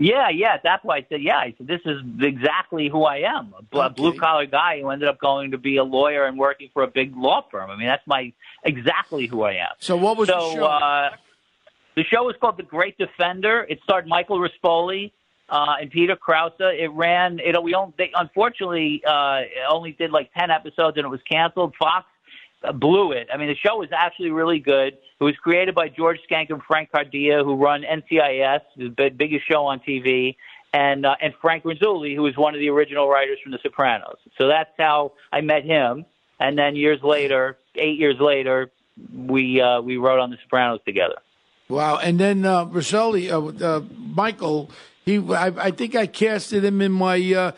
[0.00, 0.54] Yeah, yeah.
[0.54, 1.36] At that point, I said, yeah.
[1.36, 3.54] I said, this is exactly who I am.
[3.72, 3.94] A Okay.
[3.94, 6.86] blue collar guy who ended up going to be a lawyer and working for a
[6.86, 7.70] big law firm.
[7.70, 8.32] I mean, that's my
[8.64, 9.72] exactly who I am.
[9.78, 10.64] So what was so, the show?
[10.64, 11.10] Uh,
[11.96, 13.66] the show was called The Great Defender.
[13.68, 15.12] It starred Michael Rispoli
[15.50, 16.52] uh, and Peter Krause.
[16.60, 17.38] It ran.
[17.38, 21.74] It we only, they, unfortunately uh, only did like ten episodes and it was canceled.
[21.78, 22.06] Fox
[22.74, 23.28] blew it.
[23.32, 24.94] I mean, the show was actually really good.
[25.20, 29.66] It was created by George Schenck and Frank Cardea, who run NCIS, the biggest show
[29.66, 30.36] on TV,
[30.72, 34.18] and uh, and Frank Renzulli, who was one of the original writers from The Sopranos.
[34.38, 36.04] So that's how I met him.
[36.38, 38.70] And then years later, eight years later,
[39.14, 41.16] we uh, we wrote on The Sopranos together.
[41.68, 41.98] Wow.
[41.98, 44.70] And then uh, Rosselli, uh, uh, Michael,
[45.04, 47.54] he, I, I think I casted him in my.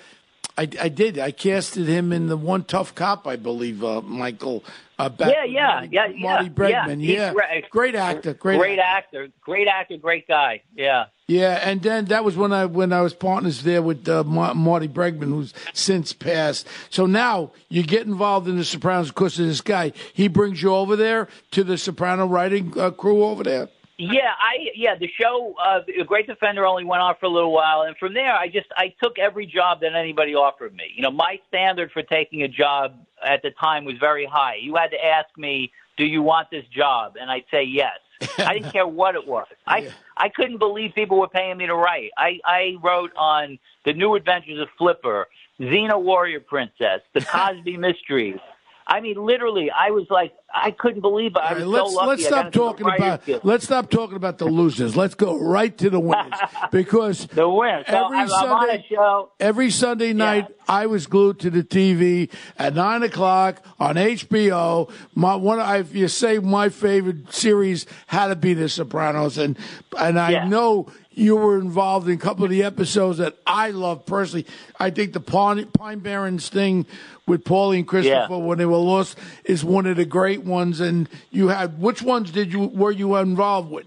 [0.56, 1.18] I, I did.
[1.18, 3.82] I casted him in the one tough cop, I believe.
[3.82, 4.62] Uh, Michael.
[4.98, 6.22] Uh, Yeah, yeah, Marty, yeah, yeah.
[6.22, 7.00] Marty Bregman.
[7.00, 7.70] He's Yeah, great.
[7.70, 8.34] great actor.
[8.34, 9.22] Great, great actor.
[9.24, 10.62] actor, great actor, great guy.
[10.76, 11.06] Yeah.
[11.26, 14.52] Yeah, and then that was when I when I was partners there with uh, Ma-
[14.52, 16.68] Marty Bregman, who's since passed.
[16.90, 19.92] So now you get involved in the Sopranos because of this guy.
[20.12, 23.68] He brings you over there to the Soprano writing uh, crew over there.
[24.10, 27.52] Yeah, I yeah the show uh, the Great Defender only went on for a little
[27.52, 30.84] while, and from there I just I took every job that anybody offered me.
[30.94, 34.56] You know, my standard for taking a job at the time was very high.
[34.60, 37.98] You had to ask me, "Do you want this job?" and I'd say yes.
[38.38, 39.46] I didn't care what it was.
[39.66, 42.10] I I couldn't believe people were paying me to write.
[42.16, 45.28] I I wrote on the New Adventures of Flipper,
[45.60, 48.40] Xena Warrior Princess, The Cosby Mysteries.
[48.92, 51.38] I mean, literally, I was like, I couldn't believe it.
[51.38, 52.08] I was right, let's so lucky.
[52.08, 54.94] let's stop talking about let's stop talking about the losers.
[54.94, 56.34] Let's go right to the winners
[56.70, 57.86] because the winners.
[57.88, 59.30] So every I'm, I'm on a Sunday show.
[59.40, 64.90] every Sunday night I was glued to the TV at nine o'clock on HBO.
[65.14, 69.56] My one, I, you say my favorite series had to be The Sopranos, and
[69.98, 70.48] and I Yeah.
[70.48, 74.46] know you were involved in a couple of the episodes that I love personally.
[74.78, 76.86] I think the Pine, Pine Barrens thing
[77.26, 78.36] with Paulie and Christopher Yeah.
[78.38, 80.80] when they were lost is one of the great ones.
[80.80, 83.86] And you had which ones did you were you involved with?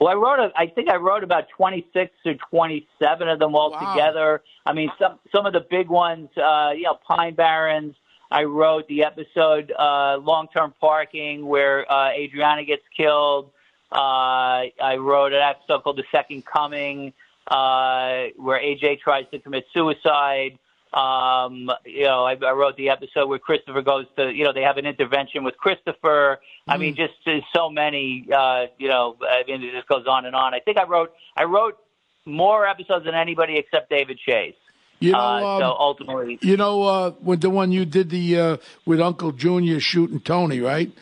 [0.00, 0.40] Well, I wrote.
[0.40, 3.92] A, I think I wrote about twenty six or twenty seven of them all Wow.
[3.94, 4.42] together.
[4.66, 6.28] I mean, some some of the big ones.
[6.36, 7.94] Uh, you know, Pine Barrens.
[8.30, 13.50] I wrote the episode uh, long term parking where uh, Adriana gets killed.
[13.92, 17.12] Uh, I wrote an episode called The Second Coming
[17.46, 20.58] uh, where AJ tries to commit suicide.
[20.92, 24.62] Um, you know, I, I wrote the episode where Christopher goes to, you know, they
[24.62, 26.40] have an intervention with Christopher.
[26.68, 30.26] I mean, just there's so many, uh, you know, I mean, it just goes on
[30.26, 30.54] and on.
[30.54, 31.78] I think I wrote, I wrote
[32.26, 34.54] more episodes than anybody except David Chase.
[35.00, 38.38] You know, uh, um, so ultimately, You know, uh, with the one you did the
[38.38, 40.92] uh, with Uncle Junior shooting Tony, right?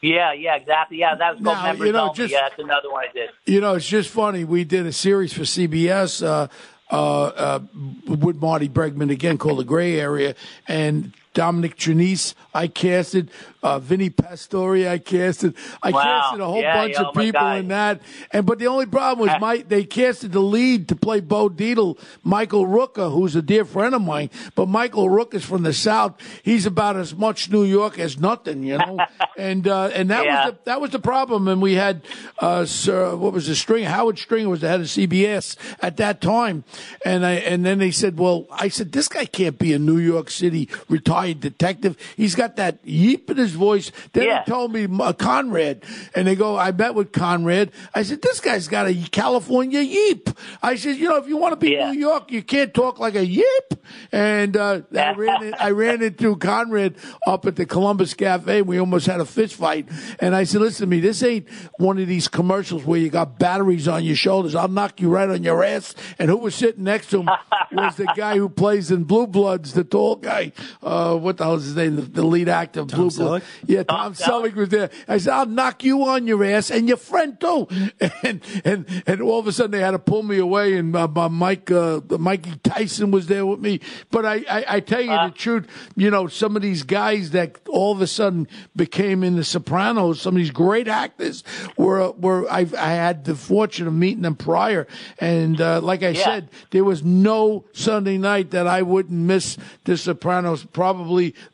[0.00, 0.98] Yeah, yeah, exactly.
[0.98, 2.14] Yeah, that was called Now, Members you know, Only.
[2.14, 3.30] just- yeah, that's another one I did.
[3.46, 4.44] You know, it's just funny.
[4.44, 6.48] We did a series for CBS uh,
[6.90, 7.60] uh, uh,
[8.06, 10.34] with Marty Bregman again called The Gray Area,
[10.66, 13.30] and Dominic Trinice, I casted.
[13.62, 15.54] Uh, Vinny Pastore, I casted.
[15.82, 16.00] I Wow.
[16.02, 18.00] casted a whole Yeah, bunch of oh people in that.
[18.32, 21.98] And but the only problem was my they casted the lead to play Bo Dietl,
[22.22, 24.30] Michael Rooker, who's a dear friend of mine.
[24.54, 26.14] But Michael Rooker's from the South.
[26.44, 28.98] He's about as much New York as nothing, you know.
[29.36, 30.44] and uh, and that Yeah.
[30.46, 31.48] was the that was the problem.
[31.48, 32.02] And we had
[32.38, 33.84] uh, Sir, what was the string?
[33.84, 36.62] Howard Stringer was the head of CBS at that time.
[37.04, 39.98] And I and then they said, well, I said this guy can't be a New
[39.98, 41.96] York City retired detective.
[42.16, 43.92] He's got that yeep in his voice.
[44.12, 44.42] Then Yeah.
[44.44, 47.72] they told me uh, Conrad, and they go, I met with Conrad.
[47.94, 50.36] I said, this guy's got a California yeep.
[50.62, 51.92] I said, you know, if you want to be Yeah.
[51.92, 53.74] New York, you can't talk like a yip.
[54.12, 58.62] And uh, I ran in, I ran into Conrad up at the Columbus Cafe.
[58.62, 59.88] We almost had a fist fight.
[60.20, 63.38] And I said, listen to me, this ain't one of these commercials where you got
[63.38, 64.54] batteries on your shoulders.
[64.54, 65.94] I'll knock you right on your ass.
[66.18, 67.30] And who was sitting next to him
[67.72, 70.52] was the guy who plays in Blue Bloods, the tall guy.
[70.82, 71.96] Uh, what the hell is his name?
[71.96, 73.16] The, the lead actor of Blue Selleck?
[73.16, 73.44] Bloods.
[73.66, 74.54] Yeah, Tom, Tom Selleck Selleck?
[74.54, 74.90] was there.
[75.06, 77.68] I said, I'll knock you on your ass and your friend too.
[78.22, 81.06] And and and all of a sudden they had to pull me away, and uh,
[81.08, 83.80] my Mike uh, Mikey Tyson was there with me.
[84.10, 85.66] But I I, I tell you the truth,
[85.96, 90.20] you know, some of these guys that all of a sudden became in the Sopranos,
[90.20, 91.44] some of these great actors
[91.76, 94.86] were were I I had the fortune of meeting them prior,
[95.18, 96.24] and uh, like I Yeah.
[96.24, 100.64] said, there was no Sunday night that I wouldn't miss The Sopranos.
[100.64, 100.97] Probably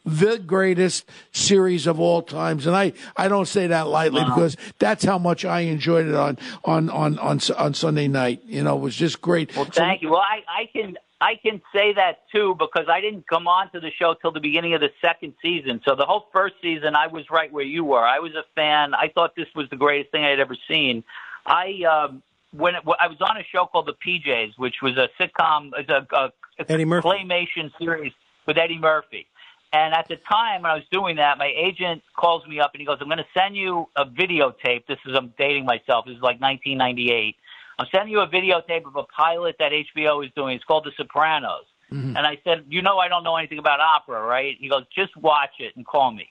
[0.05, 5.05] the greatest series of all times, and I, I don't say that lightly because that's
[5.05, 8.43] how much I enjoyed it on on on on, on Sunday night.
[8.45, 9.55] You know, it was just great.
[9.57, 10.11] Well, thank you.
[10.11, 13.81] Well, I, I can I can say that too because I didn't come on to
[13.81, 15.81] the show till the beginning of the second season.
[15.87, 18.05] So the whole first season, I was right where you were.
[18.05, 18.95] I was a fan.
[18.95, 21.05] I thought this was the greatest thing I had ever seen.
[21.47, 22.23] I um,
[22.57, 25.89] when it, I was on a show called The PJs, which was a sitcom, it's
[25.89, 27.09] a, a, a Eddie Murphy.
[27.09, 28.13] claymation series
[28.47, 29.27] with Eddie Murphy.
[29.75, 32.81] And at the time when I was doing that, my agent calls me up and
[32.81, 34.87] he goes, "I'm going to send you a videotape.
[34.87, 36.07] This is I'm dating myself.
[36.07, 37.35] This is like 1998.
[37.81, 40.55] I'm sending you a videotape of a pilot that HBO is doing.
[40.55, 42.17] It's called The Sopranos." Mm-hmm.
[42.17, 45.17] And I said, "You know, I don't know anything about opera, right?" He goes, "Just
[45.17, 46.29] watch it and call me."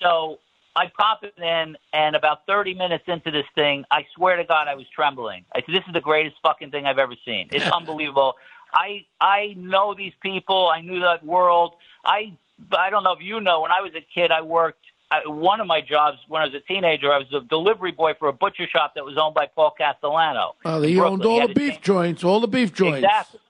[0.00, 0.38] So
[0.74, 4.66] I pop it in, and about 30 minutes into this thing, I swear to God,
[4.66, 5.44] I was trembling.
[5.54, 7.48] I said, "This is the greatest fucking thing I've ever seen.
[7.52, 8.36] It's unbelievable."
[8.72, 10.68] I I know these people.
[10.68, 11.74] I knew that world.
[12.04, 12.32] I
[12.72, 13.62] I don't know if you know.
[13.62, 14.80] When I was a kid, I worked.
[15.10, 18.12] I, one of my jobs when I was a teenager, I was a delivery boy
[18.18, 20.54] for a butcher shop that was owned by Paul Castellano.
[20.82, 22.98] He owned all the beef joints, all the beef joints.
[22.98, 23.40] Exactly.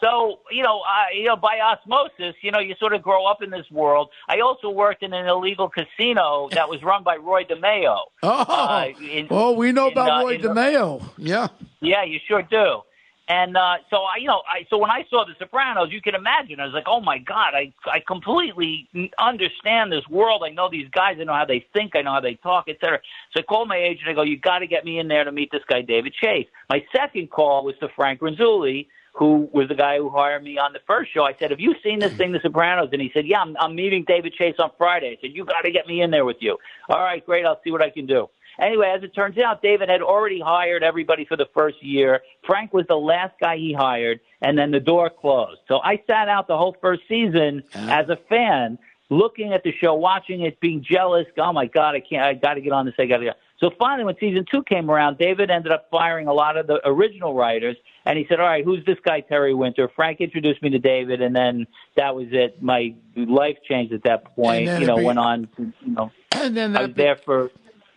[0.00, 3.42] So you know, I, you know, by osmosis, you know, you sort of grow up
[3.42, 4.10] in this world.
[4.28, 7.96] I also worked in an illegal casino that was run by Roy DeMeo.
[8.22, 11.02] Oh, Uh, in- oh, we know in, about uh, Roy in- DeMeo.
[11.16, 11.48] Yeah.
[11.80, 12.82] Yeah, you sure do.
[13.26, 16.14] And uh, so I, you know, I so when I saw The Sopranos, you can
[16.14, 16.60] imagine.
[16.60, 18.86] I was like, oh my god, I I completely
[19.18, 20.42] understand this world.
[20.44, 21.16] I know these guys.
[21.18, 21.96] I know how they think.
[21.96, 23.00] I know how they talk, et cetera.
[23.32, 24.08] So I called my agent.
[24.08, 26.46] I go, you got to get me in there to meet this guy, David Chase.
[26.68, 30.74] My second call was to Frank Renzulli, who was the guy who hired me on
[30.74, 31.24] the first show.
[31.24, 32.90] I said, have you seen this thing, The Sopranos?
[32.92, 35.16] And he said, yeah, I'm, I'm meeting David Chase on Friday.
[35.16, 36.58] I said, you got to get me in there with you.
[36.90, 37.46] All right, great.
[37.46, 38.28] I'll see what I can do.
[38.58, 42.20] Anyway, as it turns out, David had already hired everybody for the first year.
[42.46, 45.60] Frank was the last guy he hired, and then the door closed.
[45.68, 48.78] So I sat out the whole first season as a fan,
[49.10, 51.26] looking at the show, watching it, being jealous.
[51.36, 52.22] Oh my God, I can't.
[52.22, 52.94] I got to get on this.
[52.98, 53.24] I got to.
[53.26, 53.32] Go.
[53.60, 56.80] So finally, when season two came around, David ended up firing a lot of the
[56.86, 60.70] original writers, and he said, "All right, who's this guy, Terry Winter?" Frank introduced me
[60.70, 62.62] to David, and then that was it.
[62.62, 64.68] My life changed at that point.
[64.80, 65.48] You know, be, went on.
[65.56, 67.50] To, you know, and then I was be, there for.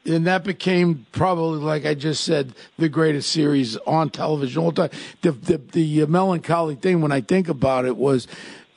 [0.07, 4.89] And that became probably, like I just said, the greatest series on television all time.
[5.21, 8.27] The the, the melancholy thing when I think about it was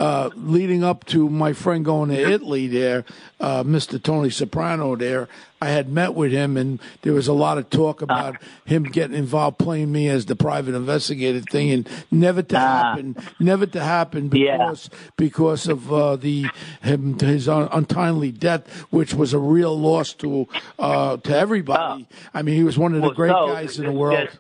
[0.01, 3.05] uh, leading up to my friend going to Italy there,
[3.39, 4.03] uh, Mr.
[4.03, 5.29] Tony Soprano there,
[5.61, 9.15] I had met with him and there was a lot of talk about him getting
[9.15, 12.61] involved playing me as the private investigator thing and never to ah.
[12.61, 14.99] happen, never to happen because, yeah.
[15.19, 16.47] because of, uh, the,
[16.81, 22.09] him, his un- untimely death, which was a real loss to, uh, to everybody.
[22.11, 22.17] Oh.
[22.33, 24.29] I mean, he was one of the well, great so, guys in the world.
[24.29, 24.39] Just,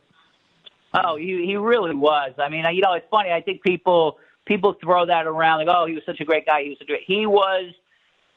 [0.94, 2.33] oh, he, he really was.
[2.38, 3.31] I mean, you know, it's funny.
[3.31, 4.16] I think people,
[4.51, 6.65] people throw that around like, oh, he was such a great guy.
[6.65, 7.05] He was such a great.
[7.07, 7.73] He was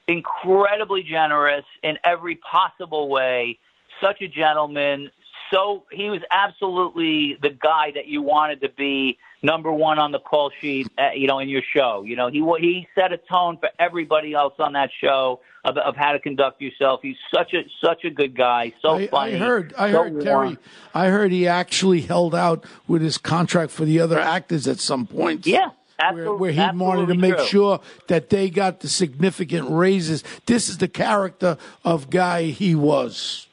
[0.07, 3.57] incredibly generous in every possible way.
[3.99, 5.09] Such a gentleman.
[5.51, 10.19] So he was absolutely the guy that you wanted to be number one on the
[10.19, 12.03] call sheet, uh, you know, in your show.
[12.05, 15.95] You know, he he set a tone for everybody else on that show of, of
[15.95, 16.99] how to conduct yourself.
[17.01, 18.73] He's such a such a good guy.
[18.83, 19.35] So I, funny.
[19.35, 20.57] I heard, I so heard Terry.
[20.93, 25.07] I heard he actually held out with his contract for the other actors at some
[25.07, 25.47] point.
[25.47, 25.69] Yeah.
[26.11, 27.45] Where, where, he wanted to make true.
[27.45, 30.23] sure that they got the significant raises.
[30.45, 33.47] This is the character of guy he was.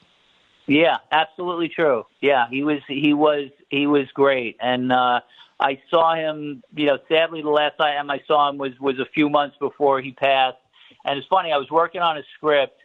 [0.66, 2.06] Yeah, absolutely true.
[2.20, 5.20] Yeah, he was he was he was great, and uh,
[5.58, 6.62] I saw him.
[6.76, 10.00] You know, sadly, the last time I saw him was was a few months before
[10.00, 10.58] he passed.
[11.04, 12.78] And it's funny, I was working on a script.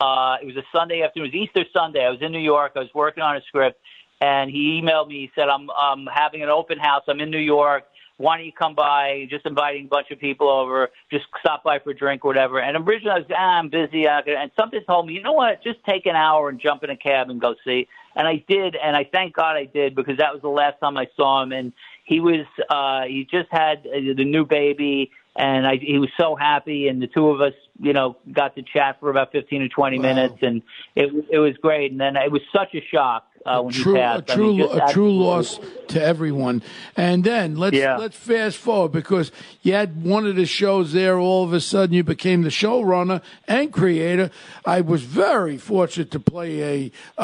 [0.00, 1.30] Uh, it was a Sunday afternoon.
[1.32, 2.04] It was Easter Sunday.
[2.04, 2.72] I was in New York.
[2.76, 3.80] I was working on a script,
[4.20, 5.20] and he emailed me.
[5.20, 7.02] He said, "I'm I'm having an open house.
[7.08, 7.84] I'm in New York
[8.16, 9.26] why don't you come by?
[9.28, 12.60] Just inviting a bunch of people over, just stop by for a drink or whatever.
[12.60, 14.06] And originally I was, ah, I'm busy.
[14.06, 15.62] And something told me, you know what?
[15.64, 17.88] Just take an hour and jump in a cab and go see.
[18.16, 20.96] And I did, and I thank God I did because that was the last time
[20.96, 21.50] I saw him.
[21.50, 21.72] And
[22.04, 26.36] he was, uh, he just had uh, the new baby, and I, he was so
[26.36, 26.86] happy.
[26.86, 29.98] And the two of us, you know, got to chat for about 15 or 20
[29.98, 30.02] wow.
[30.02, 30.62] minutes, and
[30.94, 31.90] it it was great.
[31.90, 34.30] And then it was such a shock uh, when true, he passed.
[34.30, 36.62] A true, I mean, a true loss to everyone.
[36.96, 37.96] And then let's yeah.
[37.96, 41.18] let's fast forward because you had one of the shows there.
[41.18, 44.30] All of a sudden, you became the showrunner and creator.
[44.64, 47.20] I was very fortunate to play a, uh,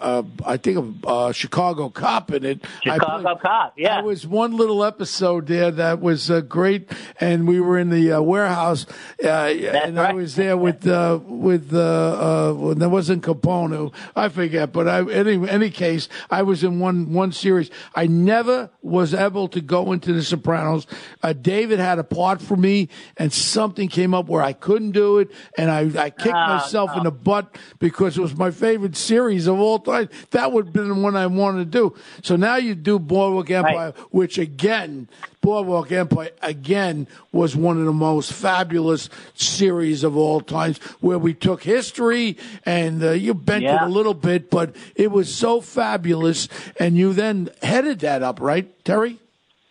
[0.00, 2.64] uh, uh think a uh, Chicago cop in it.
[2.82, 3.96] Chicago played, cop, yeah.
[3.96, 6.90] There was one little episode there that was uh, great,
[7.20, 8.86] and we were in the warehouse,
[9.22, 10.10] and right.
[10.10, 13.92] I was there with with there wasn't Capone.
[14.14, 17.70] I forget, but I anyway any case, I was in one one series.
[17.94, 20.86] I never was able to go into The Sopranos.
[21.22, 25.18] Uh, David had a part for me, and something came up where I couldn't do
[25.18, 28.96] it, and I, I kicked uh, myself in the butt because it was my favorite
[28.96, 30.08] series of all time.
[30.30, 31.96] That would have been the one I wanted to do.
[32.22, 33.98] So now you do Boardwalk Empire, right.
[34.10, 35.08] which again
[35.40, 41.34] Boardwalk Empire again was one of the most fabulous series of all times, where we
[41.34, 43.84] took history and uh, you bent yeah.
[43.84, 46.48] it a little bit, but it was so fabulous,
[46.78, 49.18] and you then headed that up, right, Terry?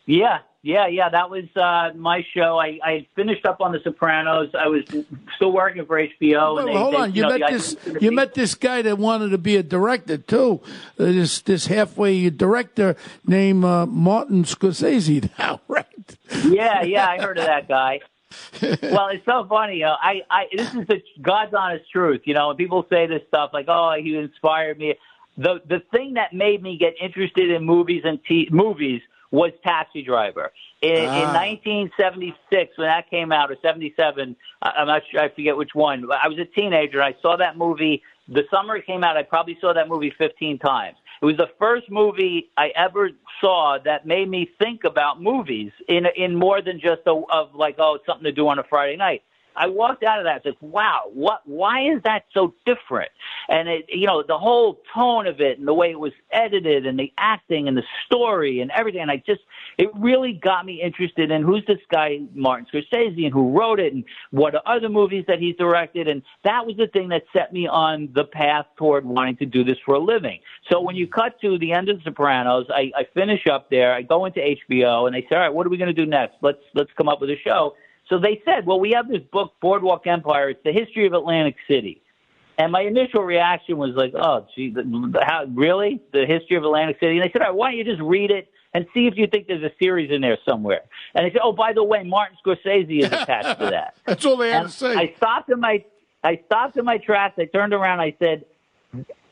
[0.06, 1.08] Yeah, yeah, yeah.
[1.08, 2.60] That was uh, my show.
[2.60, 4.50] I, I finished up on The Sopranos.
[4.54, 4.84] I was
[5.38, 6.56] still working for HBO.
[6.56, 7.78] Well, they, hold they, on, you, you know, met this.
[8.02, 10.60] You met this guy that wanted to be a director too.
[11.00, 15.30] Uh, this this halfway director named uh, Martin Scorsese.
[15.40, 15.86] Now, right?
[16.46, 17.08] Yeah, yeah.
[17.08, 18.02] I heard of that guy.
[18.62, 19.76] well, it's so funny.
[19.76, 22.22] You know, I, I, this is the God's honest truth.
[22.26, 24.96] You know, when people say this stuff like, "Oh, he inspired me,"
[25.38, 30.04] the the thing that made me get interested in movies and t- movies was Taxi
[30.04, 30.52] Driver.
[30.82, 31.18] In, ah.
[31.18, 36.06] in 1976, when that came out, or 77, I'm not sure, I forget which one.
[36.12, 37.02] I was a teenager.
[37.02, 38.04] I saw that movie.
[38.28, 40.98] The summer it came out, I probably saw that movie 15 times.
[41.22, 43.10] It was the first movie I ever
[43.42, 47.76] saw that made me think about movies in in more than just a, of like,
[47.80, 49.24] oh, it's something to do on a Friday night.
[49.58, 53.10] I walked out of that and said, wow, what, why is that so different?
[53.50, 56.86] And it, you know, the whole tone of it and the way it was edited
[56.86, 59.02] and the acting and the story and everything.
[59.02, 59.42] And I just,
[59.78, 63.94] it really got me interested in who's this guy, Martin Scorsese, and who wrote it
[63.94, 66.08] and what other movies that he's directed.
[66.08, 69.64] And that was the thing that set me on the path toward wanting to do
[69.64, 70.40] this for a living.
[70.72, 73.94] So when you cut to the end of The Sopranos, I, I finish up there,
[73.94, 76.06] I go into HBO and they say, all right, what are we going to do
[76.06, 76.36] next?
[76.42, 77.76] Let's, let's come up with a show.
[78.10, 80.50] So they said, well, we have this book, Boardwalk Empire.
[80.50, 82.02] It's the history of Atlantic City.
[82.58, 84.74] And my initial reaction was like, oh, gee,
[85.22, 86.02] how, really?
[86.12, 87.18] The history of Atlantic City?
[87.18, 89.28] And they said, all right, why don't you just read it and see if you
[89.28, 90.82] think there's a series in there somewhere.
[91.14, 93.96] And they said, oh, by the way, Martin Scorsese is attached to that.
[94.06, 94.96] That's all they had And to say.
[94.96, 95.84] I stopped in my
[96.24, 97.36] I stopped in my tracks.
[97.38, 98.00] I turned around.
[98.02, 98.44] I said,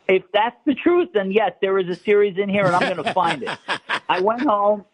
[0.08, 3.04] "If that's the truth, then yes, there is a series in here, and I'm going
[3.04, 3.50] to find it."
[4.08, 4.86] I went home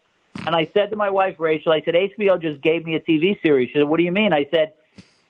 [0.46, 3.40] and I said to my wife Rachel, I said, "HBO just gave me a TV
[3.42, 4.72] series." She said, "What do you mean?" I said,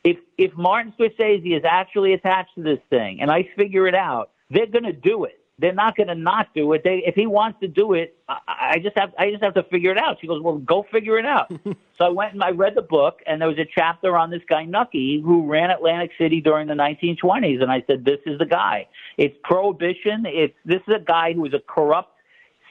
[0.05, 4.31] "If if Martin Scorsese is actually attached to this thing, and I figure it out,
[4.51, 6.83] they're going to do it." They're not going to not do it.
[6.83, 9.63] They, if he wants to do it, I, I just have I just have to
[9.63, 10.19] figure it out.
[10.21, 13.21] She goes, "Well, go figure it out." so I went and I read the book,
[13.27, 16.75] and there was a chapter on this guy Nucky who ran Atlantic City during the
[16.75, 18.89] 1920s, and I said, "This is the guy.
[19.19, 20.25] It's prohibition.
[20.27, 22.13] It's this is a guy who was a corrupt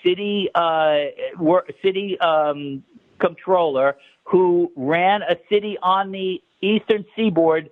[0.04, 0.98] city uh,
[1.38, 2.84] wor- city um,
[3.20, 3.96] comptroller
[4.26, 7.70] who ran a city on the eastern seaboard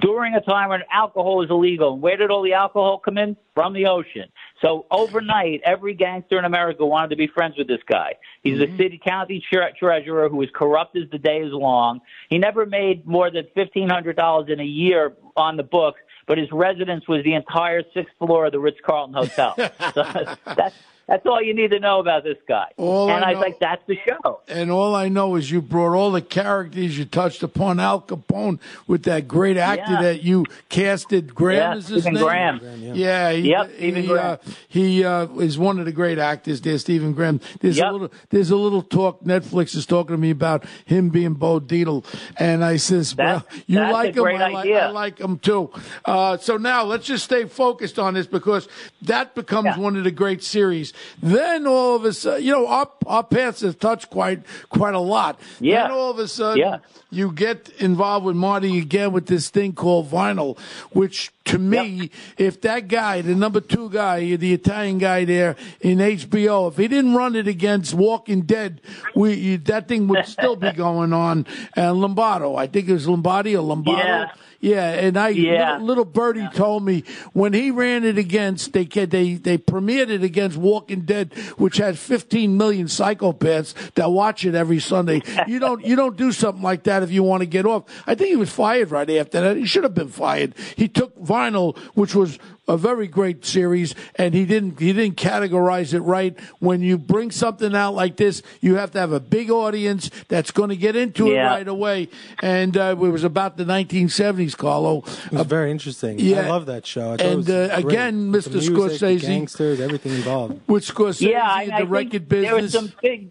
[0.00, 1.92] during a time when alcohol is illegal.
[1.92, 3.36] And where did all the alcohol come in?
[3.54, 4.24] From the ocean.
[4.62, 8.14] So overnight, every gangster in America wanted to be friends with this guy.
[8.42, 8.74] He's Mm-hmm.
[8.74, 12.00] a city county tre- treasurer who is corrupt as the day is long.
[12.30, 16.36] He never made more than fifteen hundred dollars in a year on the books, but
[16.38, 19.54] his residence was the entire sixth floor of the Ritz Carlton Hotel.
[19.94, 20.02] so
[20.56, 20.74] that's
[21.06, 22.66] that's all you need to know about this guy.
[22.76, 24.40] All and I I, know- was like, that's the show.
[24.48, 28.60] And all I know is you brought all the characters you touched upon Al Capone
[28.86, 30.02] with that great actor Yeah.
[30.02, 31.34] that you casted.
[31.34, 32.24] Graham Yeah, is his Stephen name.
[32.24, 32.60] Graham.
[32.94, 34.26] Yeah, he, Yep, Stephen he, Graham.
[34.46, 37.40] Uh, he uh, is one of the great actors there, Stephen Graham.
[37.60, 39.24] There's a little, there's a little talk.
[39.24, 42.04] Netflix is talking to me about him being Bo Dietl,
[42.38, 44.70] and I says, That's- "Well, you like him, great I like.
[44.70, 45.70] I like him too."
[46.04, 48.68] Uh, so now let's just stay focused on this because
[49.02, 49.78] that becomes Yeah.
[49.78, 50.92] one of the great series.
[51.22, 55.00] Then all of a sudden, you know, our, our paths have touched quite quite a
[55.00, 55.38] lot.
[55.60, 55.82] Yeah.
[55.82, 56.78] Then all of a sudden, Yeah.
[57.10, 60.58] you get involved with Marty again with this thing called vinyl,
[60.92, 65.98] which to me, if that guy, the number two guy, the Italian guy there in
[65.98, 68.80] HBO, if he didn't run it against Walking Dead,
[69.14, 71.46] we that thing would still be going on.
[71.74, 74.02] And Lombardo, I think it was Lombardi or Lombardo.
[74.02, 74.32] Yeah.
[74.60, 75.72] Yeah, and I Yeah.
[75.72, 80.22] little, little birdie told me when he ran it against they they they premiered it
[80.22, 85.22] against Walking Dead, which has 15 million psychopaths that watch it every Sunday.
[85.46, 87.84] You don't you don't do something like that if you want to get off.
[88.06, 89.56] I think he was fired right after that.
[89.56, 90.54] He should have been fired.
[90.76, 92.38] He took Vinyl, which was
[92.74, 96.38] a very great series, and he didn't he didn't categorize it right.
[96.58, 100.50] When you bring something out like this, you have to have a big audience that's
[100.50, 102.08] going to get into it right away.
[102.42, 104.98] And uh, it was about the 1970s, Carlo.
[104.98, 106.18] It was very interesting.
[106.18, 106.42] yeah.
[106.42, 107.12] I love that show.
[107.12, 107.84] I thought it And, uh, great.
[107.86, 108.52] again, The Mr.
[108.52, 110.60] music, the Scorsese- gangsters, everything involved.
[110.68, 112.72] with Scorsese yeah, I, in I the think record there were business.
[112.72, 113.30] some big,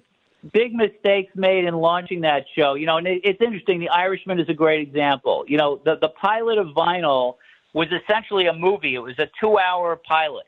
[0.54, 2.74] big mistakes made in launching that show.
[2.76, 3.80] You know, and it, it's interesting.
[3.80, 5.46] The Irishman is a great example.
[5.48, 7.36] You know, the the pilot of Vinyl
[7.74, 8.96] was essentially a movie.
[8.96, 10.46] It was a two-hour pilot.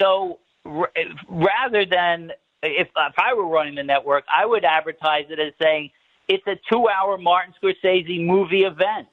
[0.00, 0.90] So r-
[1.28, 2.32] rather than
[2.62, 5.90] if if I were running the network, I would advertise it as saying
[6.28, 9.08] it's a two-hour Martin Scorsese movie event.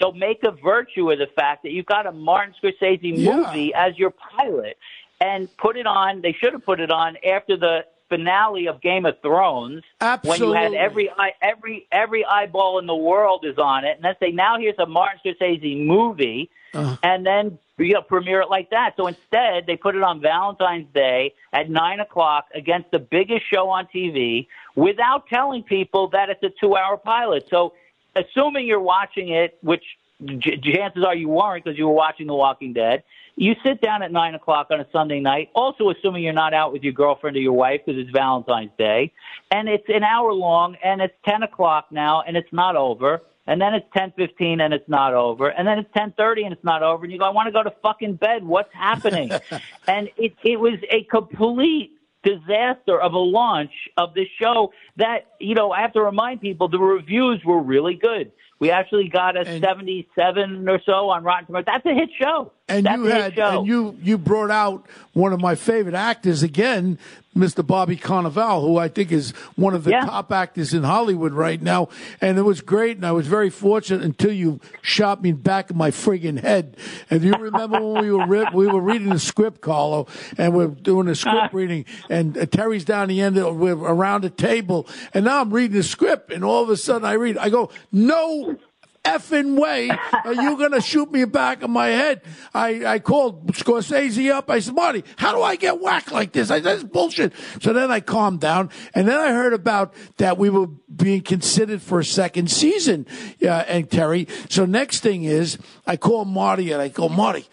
[0.00, 3.36] So make a virtue of the fact that you've got a Martin Scorsese Yeah.
[3.36, 4.76] movie as your pilot
[5.20, 6.20] and put it on.
[6.20, 10.48] They should have put it on after the finale of Game of Thrones Absolutely.
[10.48, 11.10] when you had every
[11.42, 14.86] every every eyeball in the world is on it, and then say now here's a
[14.86, 16.96] Martin Scorsese movie, Uh-huh.
[17.02, 18.94] and then you know premiere it like that.
[18.96, 23.68] So instead, they put it on Valentine's Day at nine o'clock against the biggest show
[23.70, 24.46] on TV
[24.76, 27.46] without telling people that it's a two-hour pilot.
[27.48, 27.72] So
[28.16, 29.84] assuming you're watching it, which
[30.24, 33.02] j- chances are you weren't because you were watching The Walking Dead.
[33.36, 36.72] You sit down at nine o'clock on a Sunday night, also assuming you're not out
[36.72, 39.12] with your girlfriend or your wife because it's Valentine's Day,
[39.50, 43.60] and it's an hour long, and it's ten o'clock now, and it's not over, and
[43.60, 46.64] then it's ten fifteen, and it's not over, and then it's ten thirty, and it's
[46.64, 48.44] not over, and you go, I want to go to fucking bed.
[48.44, 49.32] What's happening?
[49.88, 51.93] and it it was a complete
[52.24, 56.68] disaster of a launch of this show that you know I have to remind people
[56.68, 58.32] the reviews were really good.
[58.60, 61.66] We actually got a And- 77 or so on Rotten Tomatoes.
[61.66, 62.52] That's a hit show.
[62.68, 63.58] and That's you had show.
[63.58, 66.98] and you you brought out one of my favorite actors again,
[67.36, 67.66] Mr.
[67.66, 70.04] Bobby Cannavale, who I think is one of the Yeah.
[70.04, 71.88] top actors in Hollywood right now,
[72.20, 72.96] and it was great.
[72.96, 76.76] And I was very fortunate until you shot me back in my friggin' head.
[77.10, 80.06] And do you remember when we were re- we were reading the script, Carlo,
[80.38, 84.22] and we're doing a script reading, and uh, Terry's down the end, of, we're around
[84.22, 87.36] the table, and now I'm reading the script, and all of a sudden I read,
[87.38, 88.56] I go, no
[89.04, 89.90] effing way
[90.24, 92.22] are you going to shoot me back in my head?
[92.52, 94.50] I, I called Scorsese up.
[94.50, 96.50] I said, Marty, how do I get whacked like this?
[96.50, 97.32] I said, bullshit.
[97.60, 98.70] So then I calmed down.
[98.94, 103.06] And then I heard about that we were being considered for a second season,
[103.38, 104.26] yeah, and Terry.
[104.48, 107.46] So next thing is I call Marty and I go, Marty,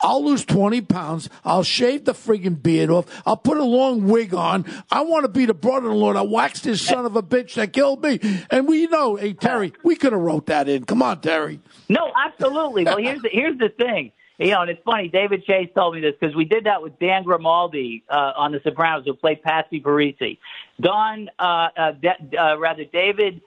[0.00, 1.28] I'll lose 20 pounds.
[1.44, 3.06] I'll shave the friggin' beard off.
[3.26, 4.64] I'll put a long wig on.
[4.90, 8.02] I want to be the brother-in-law that waxed this son of a bitch that killed
[8.02, 8.20] me.
[8.50, 10.84] And we know, hey, Terry, we could have wrote that in.
[10.84, 11.60] Come on, Terry.
[11.88, 12.84] No, absolutely.
[12.84, 14.12] Well, here's the, here's the thing.
[14.38, 15.08] You know, and it's funny.
[15.08, 18.60] David Chase told me this because we did that with Dan Grimaldi uh, on The
[18.62, 20.38] Sopranos, who played Patsy Parisi.
[20.78, 23.40] Don, uh, uh, de- uh, rather, David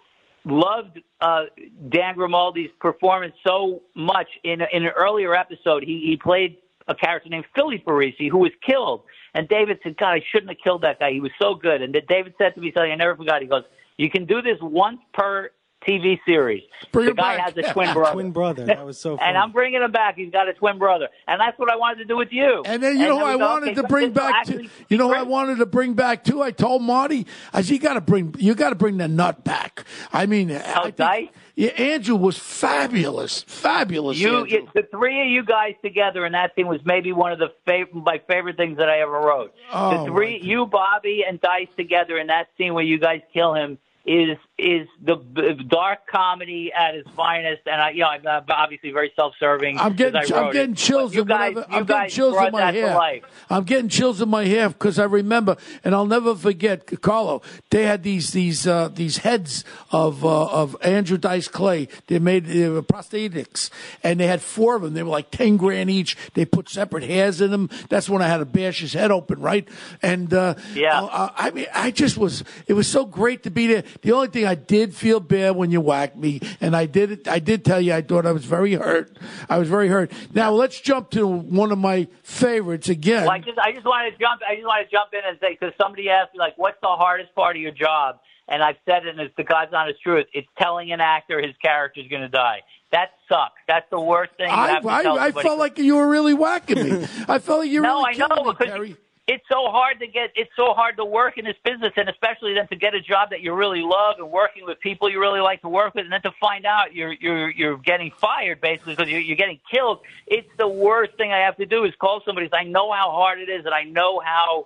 [0.46, 1.44] loved uh,
[1.90, 4.28] Dan Grimaldi's performance so much.
[4.44, 8.52] In, in an earlier episode, he, he played a character named Philly Parisi who was
[8.66, 9.04] killed.
[9.34, 11.12] And David said, God, I shouldn't have killed that guy.
[11.12, 11.82] He was so good.
[11.82, 13.42] And David said to me something I never forgot.
[13.42, 13.64] He goes,
[13.98, 15.52] You can do this once per
[15.88, 16.64] TV series.
[16.92, 17.56] Bring the guy back.
[17.56, 18.14] has a twin brother.
[18.14, 18.66] Twin brother.
[18.66, 19.30] That was so funny.
[19.30, 20.16] and I'm bringing him back.
[20.18, 22.64] He's got a twin brother, and that's what I wanted to do with you.
[22.66, 24.46] And then you know who I go, wanted okay, to bring back.
[24.46, 26.42] To, you know I wanted to bring back too.
[26.42, 29.44] I told Marty, I said, you got to bring, you got to bring the nut
[29.44, 29.86] back.
[30.12, 34.18] I mean, I oh, think- yeah, Andrew was fabulous, fabulous.
[34.18, 37.40] You, you, the three of you guys together in that scene was maybe one of
[37.40, 39.54] the fav- my favorite things that I ever wrote.
[39.74, 43.56] Oh, the three, you, Bobby, and Dice together in that scene where you guys kill
[43.56, 43.78] him
[44.10, 47.62] is is the b- dark comedy at its finest.
[47.68, 49.78] And I, you know, I'm uh, obviously very self-serving.
[49.80, 51.72] I'm getting, I I'm getting chills you in guys, whatever.
[51.72, 53.22] you I'm getting guys chills in my hair.
[53.50, 57.42] I'm getting chills in my hair because I remember, and I'll never forget, Carlo.
[57.70, 61.88] They had these these uh, these heads of uh, of Andrew Dice Clay.
[62.08, 63.70] They made they were prosthetics,
[64.04, 64.94] and they had four of them.
[64.96, 66.18] They were like ten grand each.
[66.34, 67.70] They put separate hairs in them.
[67.90, 69.68] That's when I had to bash his head open, right?
[70.02, 71.00] And uh, Yeah.
[71.04, 72.44] uh, I mean, I just was.
[72.68, 73.84] It was so great to be there.
[74.02, 77.28] The only thing I did feel bad when you whacked me, and I did it.
[77.28, 79.18] I did tell you I thought I was very hurt.
[79.50, 80.12] I was very hurt.
[80.34, 83.24] Now let's jump to one of my favorites again.
[83.24, 84.42] Well, I just I just want to jump.
[84.48, 86.88] I just want to jump in and say because somebody asked me like, "What's the
[86.88, 90.26] hardest part of your job?" And I've said it, and it's the God's honest truth.
[90.34, 92.62] It's telling an actor his character's going to die.
[92.92, 93.62] That sucks.
[93.68, 94.50] That's the worst thing.
[94.50, 97.08] I, I, I felt like you were really whacking me.
[97.28, 98.98] I felt like you were no, really I know me, because Terry.
[99.30, 100.32] It's so hard to get.
[100.36, 103.30] It's so hard to work in this business, and especially then to get a job
[103.30, 106.12] that you really love and working with people you really like to work with, and
[106.12, 110.00] then to find out you're you're you're getting fired basically because you're, you're getting killed.
[110.26, 112.50] It's the worst thing I have to do is call somebody.
[112.52, 114.66] I know how hard it is, and I know how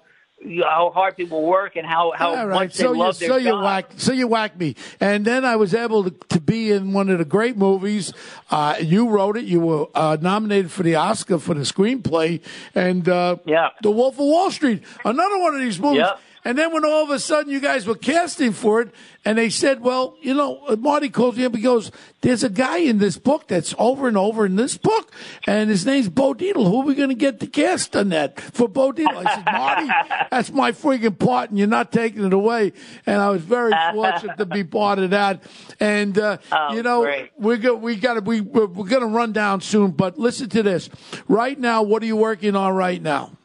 [0.64, 3.30] how hard people work and how how All much right, they so you love their
[3.30, 6.72] so you whack so you whacked me, and then I was able to, to be
[6.72, 8.14] in one of the great movies.
[8.52, 9.46] Uh, you wrote it.
[9.46, 12.42] You were uh, nominated for the Oscar for the screenplay,
[12.76, 13.70] and uh, Yeah.
[13.82, 16.00] The Wolf of Wall Street, another one of these movies.
[16.00, 16.20] Yep.
[16.46, 18.90] And then when all of a sudden you guys were casting for it,
[19.24, 21.56] and they said, "Well, you know," Marty calls me up.
[21.56, 21.90] He goes,
[22.20, 25.14] "There's a guy in this book that's over and over in this book,
[25.48, 26.66] and his name's Bo Dietl.
[26.68, 29.46] Who are we going to get to cast on that for Bo Dietl?" I said,
[29.46, 32.74] "Marty, that's my freaking part, and you're not taking it away."
[33.06, 35.44] And I was very fortunate to be part of that.
[35.80, 37.32] And uh, Oh, you know, great.
[37.38, 39.92] we got we got to we we're, we're going to run down soon.
[39.92, 40.90] But listen to this.
[41.30, 43.38] Right now, what are you working on right now?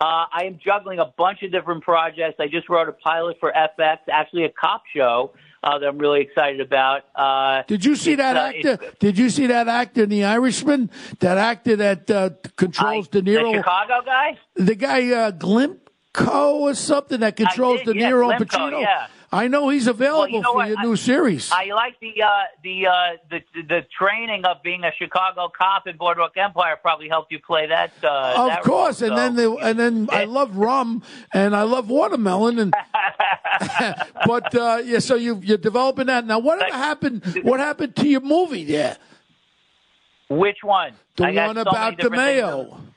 [0.00, 2.36] Uh, I am juggling a bunch of different projects.
[2.40, 5.32] I just wrote a pilot for FX, actually a cop show
[5.62, 7.02] uh, that I'm really excited about.
[7.14, 8.78] Uh, Did you see that uh, actor?
[8.98, 10.90] Did you see that actor in The Irishman?
[11.18, 14.38] That actor that uh, controls I- De Niro, the Chicago guy.
[14.54, 18.80] the guy uh, Glimco or something that controls did, De Niro and Glimco, Pacino.
[18.80, 19.06] yeah.
[19.32, 20.68] I know he's available you know for what?
[20.68, 21.52] your I- new series.
[21.52, 22.28] I like the uh,
[22.64, 22.92] the, uh,
[23.30, 26.76] the the training of being a Chicago cop in Boardwalk Empire.
[26.82, 27.92] Probably helped you play that.
[28.02, 29.54] Uh, of that course, role, and then so.
[29.56, 32.74] the, and then I love rum and I love watermelon and
[34.26, 36.40] but uh, yeah, so you you're developing that now.
[36.40, 37.22] What Like- happened?
[37.42, 38.96] What happened to your movie there?
[40.28, 40.94] which one?
[41.16, 42.22] The I one so about many different
[42.70, 42.89] things.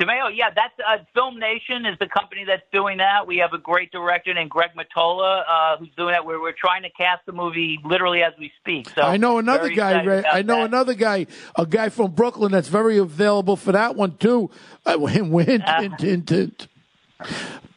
[0.00, 0.30] DeMeo.
[0.34, 3.26] Yeah, that's uh, Film Nation is the company that's doing that.
[3.26, 6.24] We have a great director named Greg Mottola uh, who's doing that.
[6.24, 8.88] We're, we're trying to cast the movie literally as we speak.
[8.90, 10.02] So I know another guy.
[10.02, 10.66] Ray, I know that.
[10.66, 11.26] another guy,
[11.56, 14.50] a guy from Brooklyn that's very available for that one too.
[14.86, 16.68] Uh, hint, hint, hint, hint, hint.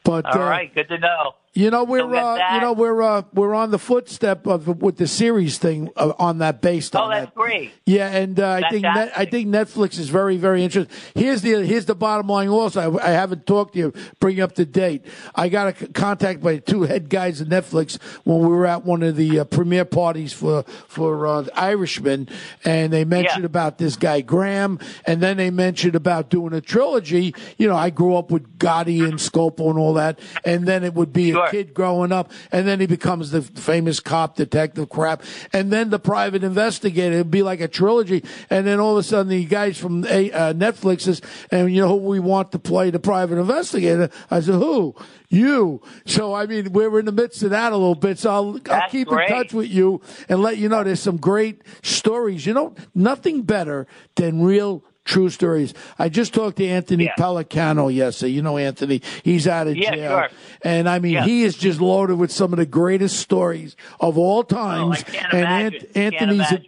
[0.04, 1.36] But All uh, right, good to know.
[1.54, 2.56] You know we're So we got uh, that.
[2.56, 6.40] you know we're uh, we're on the footstep of with the series thing uh, on
[6.40, 7.36] that based on Oh, on that's that.
[7.36, 7.72] great.
[7.86, 10.96] Yeah, and uh, I think net, I think Netflix is very very interesting.
[11.16, 12.48] Here's the here's the bottom line.
[12.50, 13.94] Also, I, I haven't talked to you.
[14.20, 15.06] Bring you up to date.
[15.36, 19.04] I got a contact by two head guys at Netflix when we were at one
[19.04, 22.30] of the uh, premiere parties for for uh, Irishman,
[22.66, 23.46] and they mentioned Yeah.
[23.48, 27.36] about this guy Graham, and then they mentioned about doing a trilogy.
[27.58, 30.94] You know, I grew up with Gotti and Scopo and all that, and then it
[30.96, 31.43] would be Sure.
[31.44, 31.64] Sure.
[31.64, 36.00] kid growing up, and then he becomes the famous cop, detective crap, and then the
[36.00, 37.16] private investigator.
[37.16, 40.54] It'd be like a trilogy, and then all of a sudden the guys from uh,
[40.54, 41.22] Netflix says,
[41.52, 44.10] and you know who we want to play the private investigator?
[44.30, 44.96] I said, who?
[45.30, 45.82] You.
[46.06, 48.20] So I mean, we're in the midst of that a little bit.
[48.20, 49.30] So I'll, I'll keep great.
[49.30, 52.46] in touch with you and let you know there's some great stories.
[52.46, 54.84] You know, nothing better than real.
[55.06, 55.74] True stories.
[56.00, 57.16] I just talked to Anthony Yeah.
[57.18, 58.32] Pellicano yesterday.
[58.32, 59.02] You know Anthony.
[59.24, 60.10] He's out of Yeah, jail.
[60.12, 60.30] sure.
[60.62, 61.26] And I mean, Yeah.
[61.26, 65.04] he is just loaded with some of the greatest stories of all times.
[65.06, 65.74] Oh, can't and.
[65.94, 66.52] Can't Anthony's.
[66.54, 66.62] A,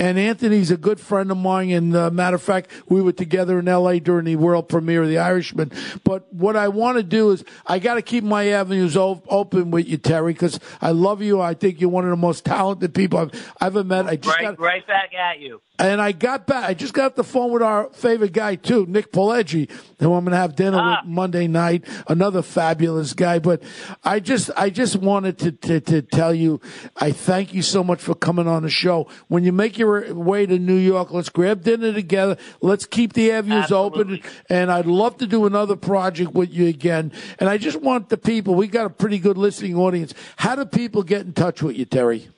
[0.00, 1.70] and Anthony's a good friend of mine.
[1.70, 4.00] And uh, matter of fact, we were together in L.A.
[4.00, 5.70] during the world premiere of The Irishman.
[6.02, 9.70] But what I want to do is I got to keep my avenues o- open
[9.70, 11.40] with you, Terry, because I love you.
[11.40, 14.06] I think you're one of the most talented people I've, ever met.
[14.06, 15.60] I just Right, got, right back at you.
[15.78, 16.68] And I got back.
[16.68, 19.70] I just got off the phone with our favorite guy too, Nick Pileggi,
[20.00, 21.00] who I'm going to have dinner Ah.
[21.04, 21.84] with Monday night.
[22.08, 23.38] Another fabulous guy.
[23.38, 23.62] But
[24.04, 26.60] I just, I just wanted to, to to tell you,
[26.96, 29.08] I thank you so much for coming on the show.
[29.28, 32.36] When you make your way to New York, let's grab dinner together.
[32.60, 34.00] Let's keep the avenues open.
[34.12, 34.30] Absolutely.
[34.48, 37.12] And I'd love to do another project with you again.
[37.38, 38.54] And I just want the people.
[38.54, 40.14] We got a pretty good listening audience.
[40.36, 42.28] How do people get in touch with you, Terry?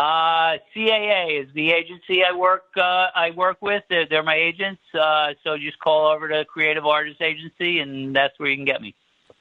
[0.00, 3.82] Uh, CAA is the agency I work uh, I work with.
[3.90, 4.80] They're, they're my agents.
[4.94, 8.80] Uh, so just call over to Creative Artists Agency, and that's where you can get
[8.80, 8.94] me.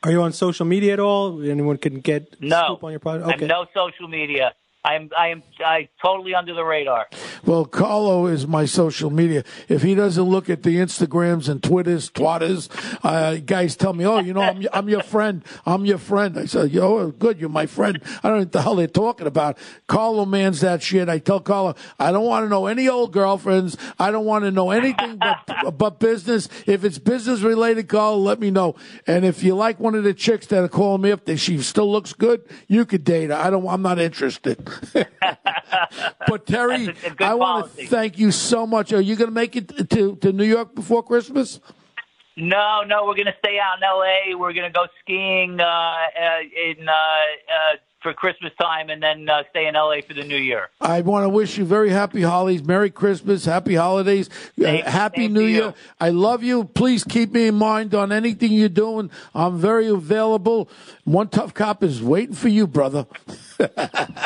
[0.03, 1.41] Are you on social media at all?
[1.41, 3.29] Anyone can get No, scoop on your project?
[3.35, 3.47] Okay.
[3.47, 4.53] No social media.
[4.83, 7.07] I'm I am I totally under the radar.
[7.45, 9.43] Well, Carlo is my social media.
[9.67, 12.69] If he doesn't look at the Instagrams and Twitters, twatters,
[13.03, 15.43] uh, guys tell me, oh, you know, I'm, I'm your friend.
[15.65, 16.37] I'm your friend.
[16.37, 17.99] I said, yo, good, you're my friend.
[18.23, 19.57] I don't know what the hell they're talking about.
[19.87, 21.09] Carlo mans that shit.
[21.09, 23.75] I tell Carlo, I don't want to know any old girlfriends.
[23.97, 26.47] I don't want to know anything but, but business.
[26.65, 28.75] If it's business related, Carlo, let me know.
[29.07, 31.61] And if you like one of the chicks that are calling me up, that she
[31.61, 33.35] still looks good, you could date her.
[33.35, 34.68] I don't, I'm not interested.
[36.27, 38.93] but Terry, That's a- a good I want to thank you so much.
[38.93, 41.59] Are you going to make it to, to New York before Christmas?
[42.37, 44.33] No, no, we're gonna stay out in L.A.
[44.33, 49.43] We're gonna go skiing uh, uh, in uh, uh, for Christmas time, and then uh,
[49.49, 50.01] stay in L.A.
[50.01, 50.69] for the New Year.
[50.79, 54.29] I want to wish you very happy holidays, Merry Christmas, Happy Holidays,
[54.63, 55.63] uh, Happy New Year.
[55.67, 55.73] you.
[55.99, 56.63] I love you.
[56.63, 59.11] Please keep me in mind on anything you're doing.
[59.35, 60.69] I'm very available.
[61.03, 63.05] One tough cop is waiting for you, brother.
[63.59, 63.67] All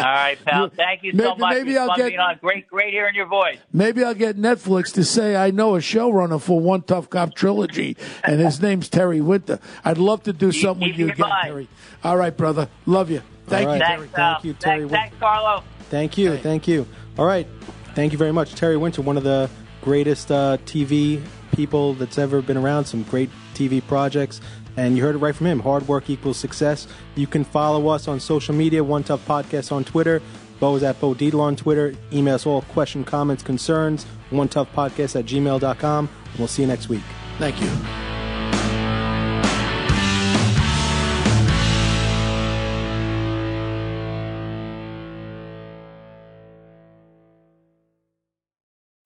[0.02, 0.70] right, pal.
[0.76, 1.54] Thank you so Maybe- much.
[1.56, 2.38] maybe I'll get- on.
[2.42, 3.58] Great, great hearing your voice.
[3.72, 7.98] Maybe I'll get Netflix to say I know a showrunner for One Tough Cop trilogy,
[8.24, 9.60] and his name's Terry Winter.
[9.84, 11.32] I'd love to do something with keep you again.
[11.44, 11.68] Terry.
[12.04, 12.70] All right, brother.
[12.86, 13.22] Love you.
[13.48, 13.88] Thank All you, right.
[13.88, 14.08] Terry.
[14.08, 14.16] Thanks.
[14.16, 15.64] Thank you, Terry Thanks, thanks, Carlo.
[15.90, 16.88] Thank you, thank you.
[17.18, 17.48] All right,
[17.94, 19.50] thank you very much, Terry Winter, one of the
[19.82, 21.22] greatest uh, TV
[21.54, 22.86] people that's ever been around.
[22.86, 24.42] Some great TV projects,
[24.78, 25.60] and you heard it right from him.
[25.60, 26.88] Hard work equals success.
[27.16, 28.84] You can follow us on social media.
[28.84, 30.22] One Tough Podcast on Twitter.
[30.60, 31.94] Bo is at Bo Dietl on Twitter.
[32.12, 34.06] Email us all question, comments, concerns.
[34.30, 36.10] One Tough Podcast at gmail.com.
[36.26, 37.04] And we'll see you next week.
[37.38, 38.13] Thank you.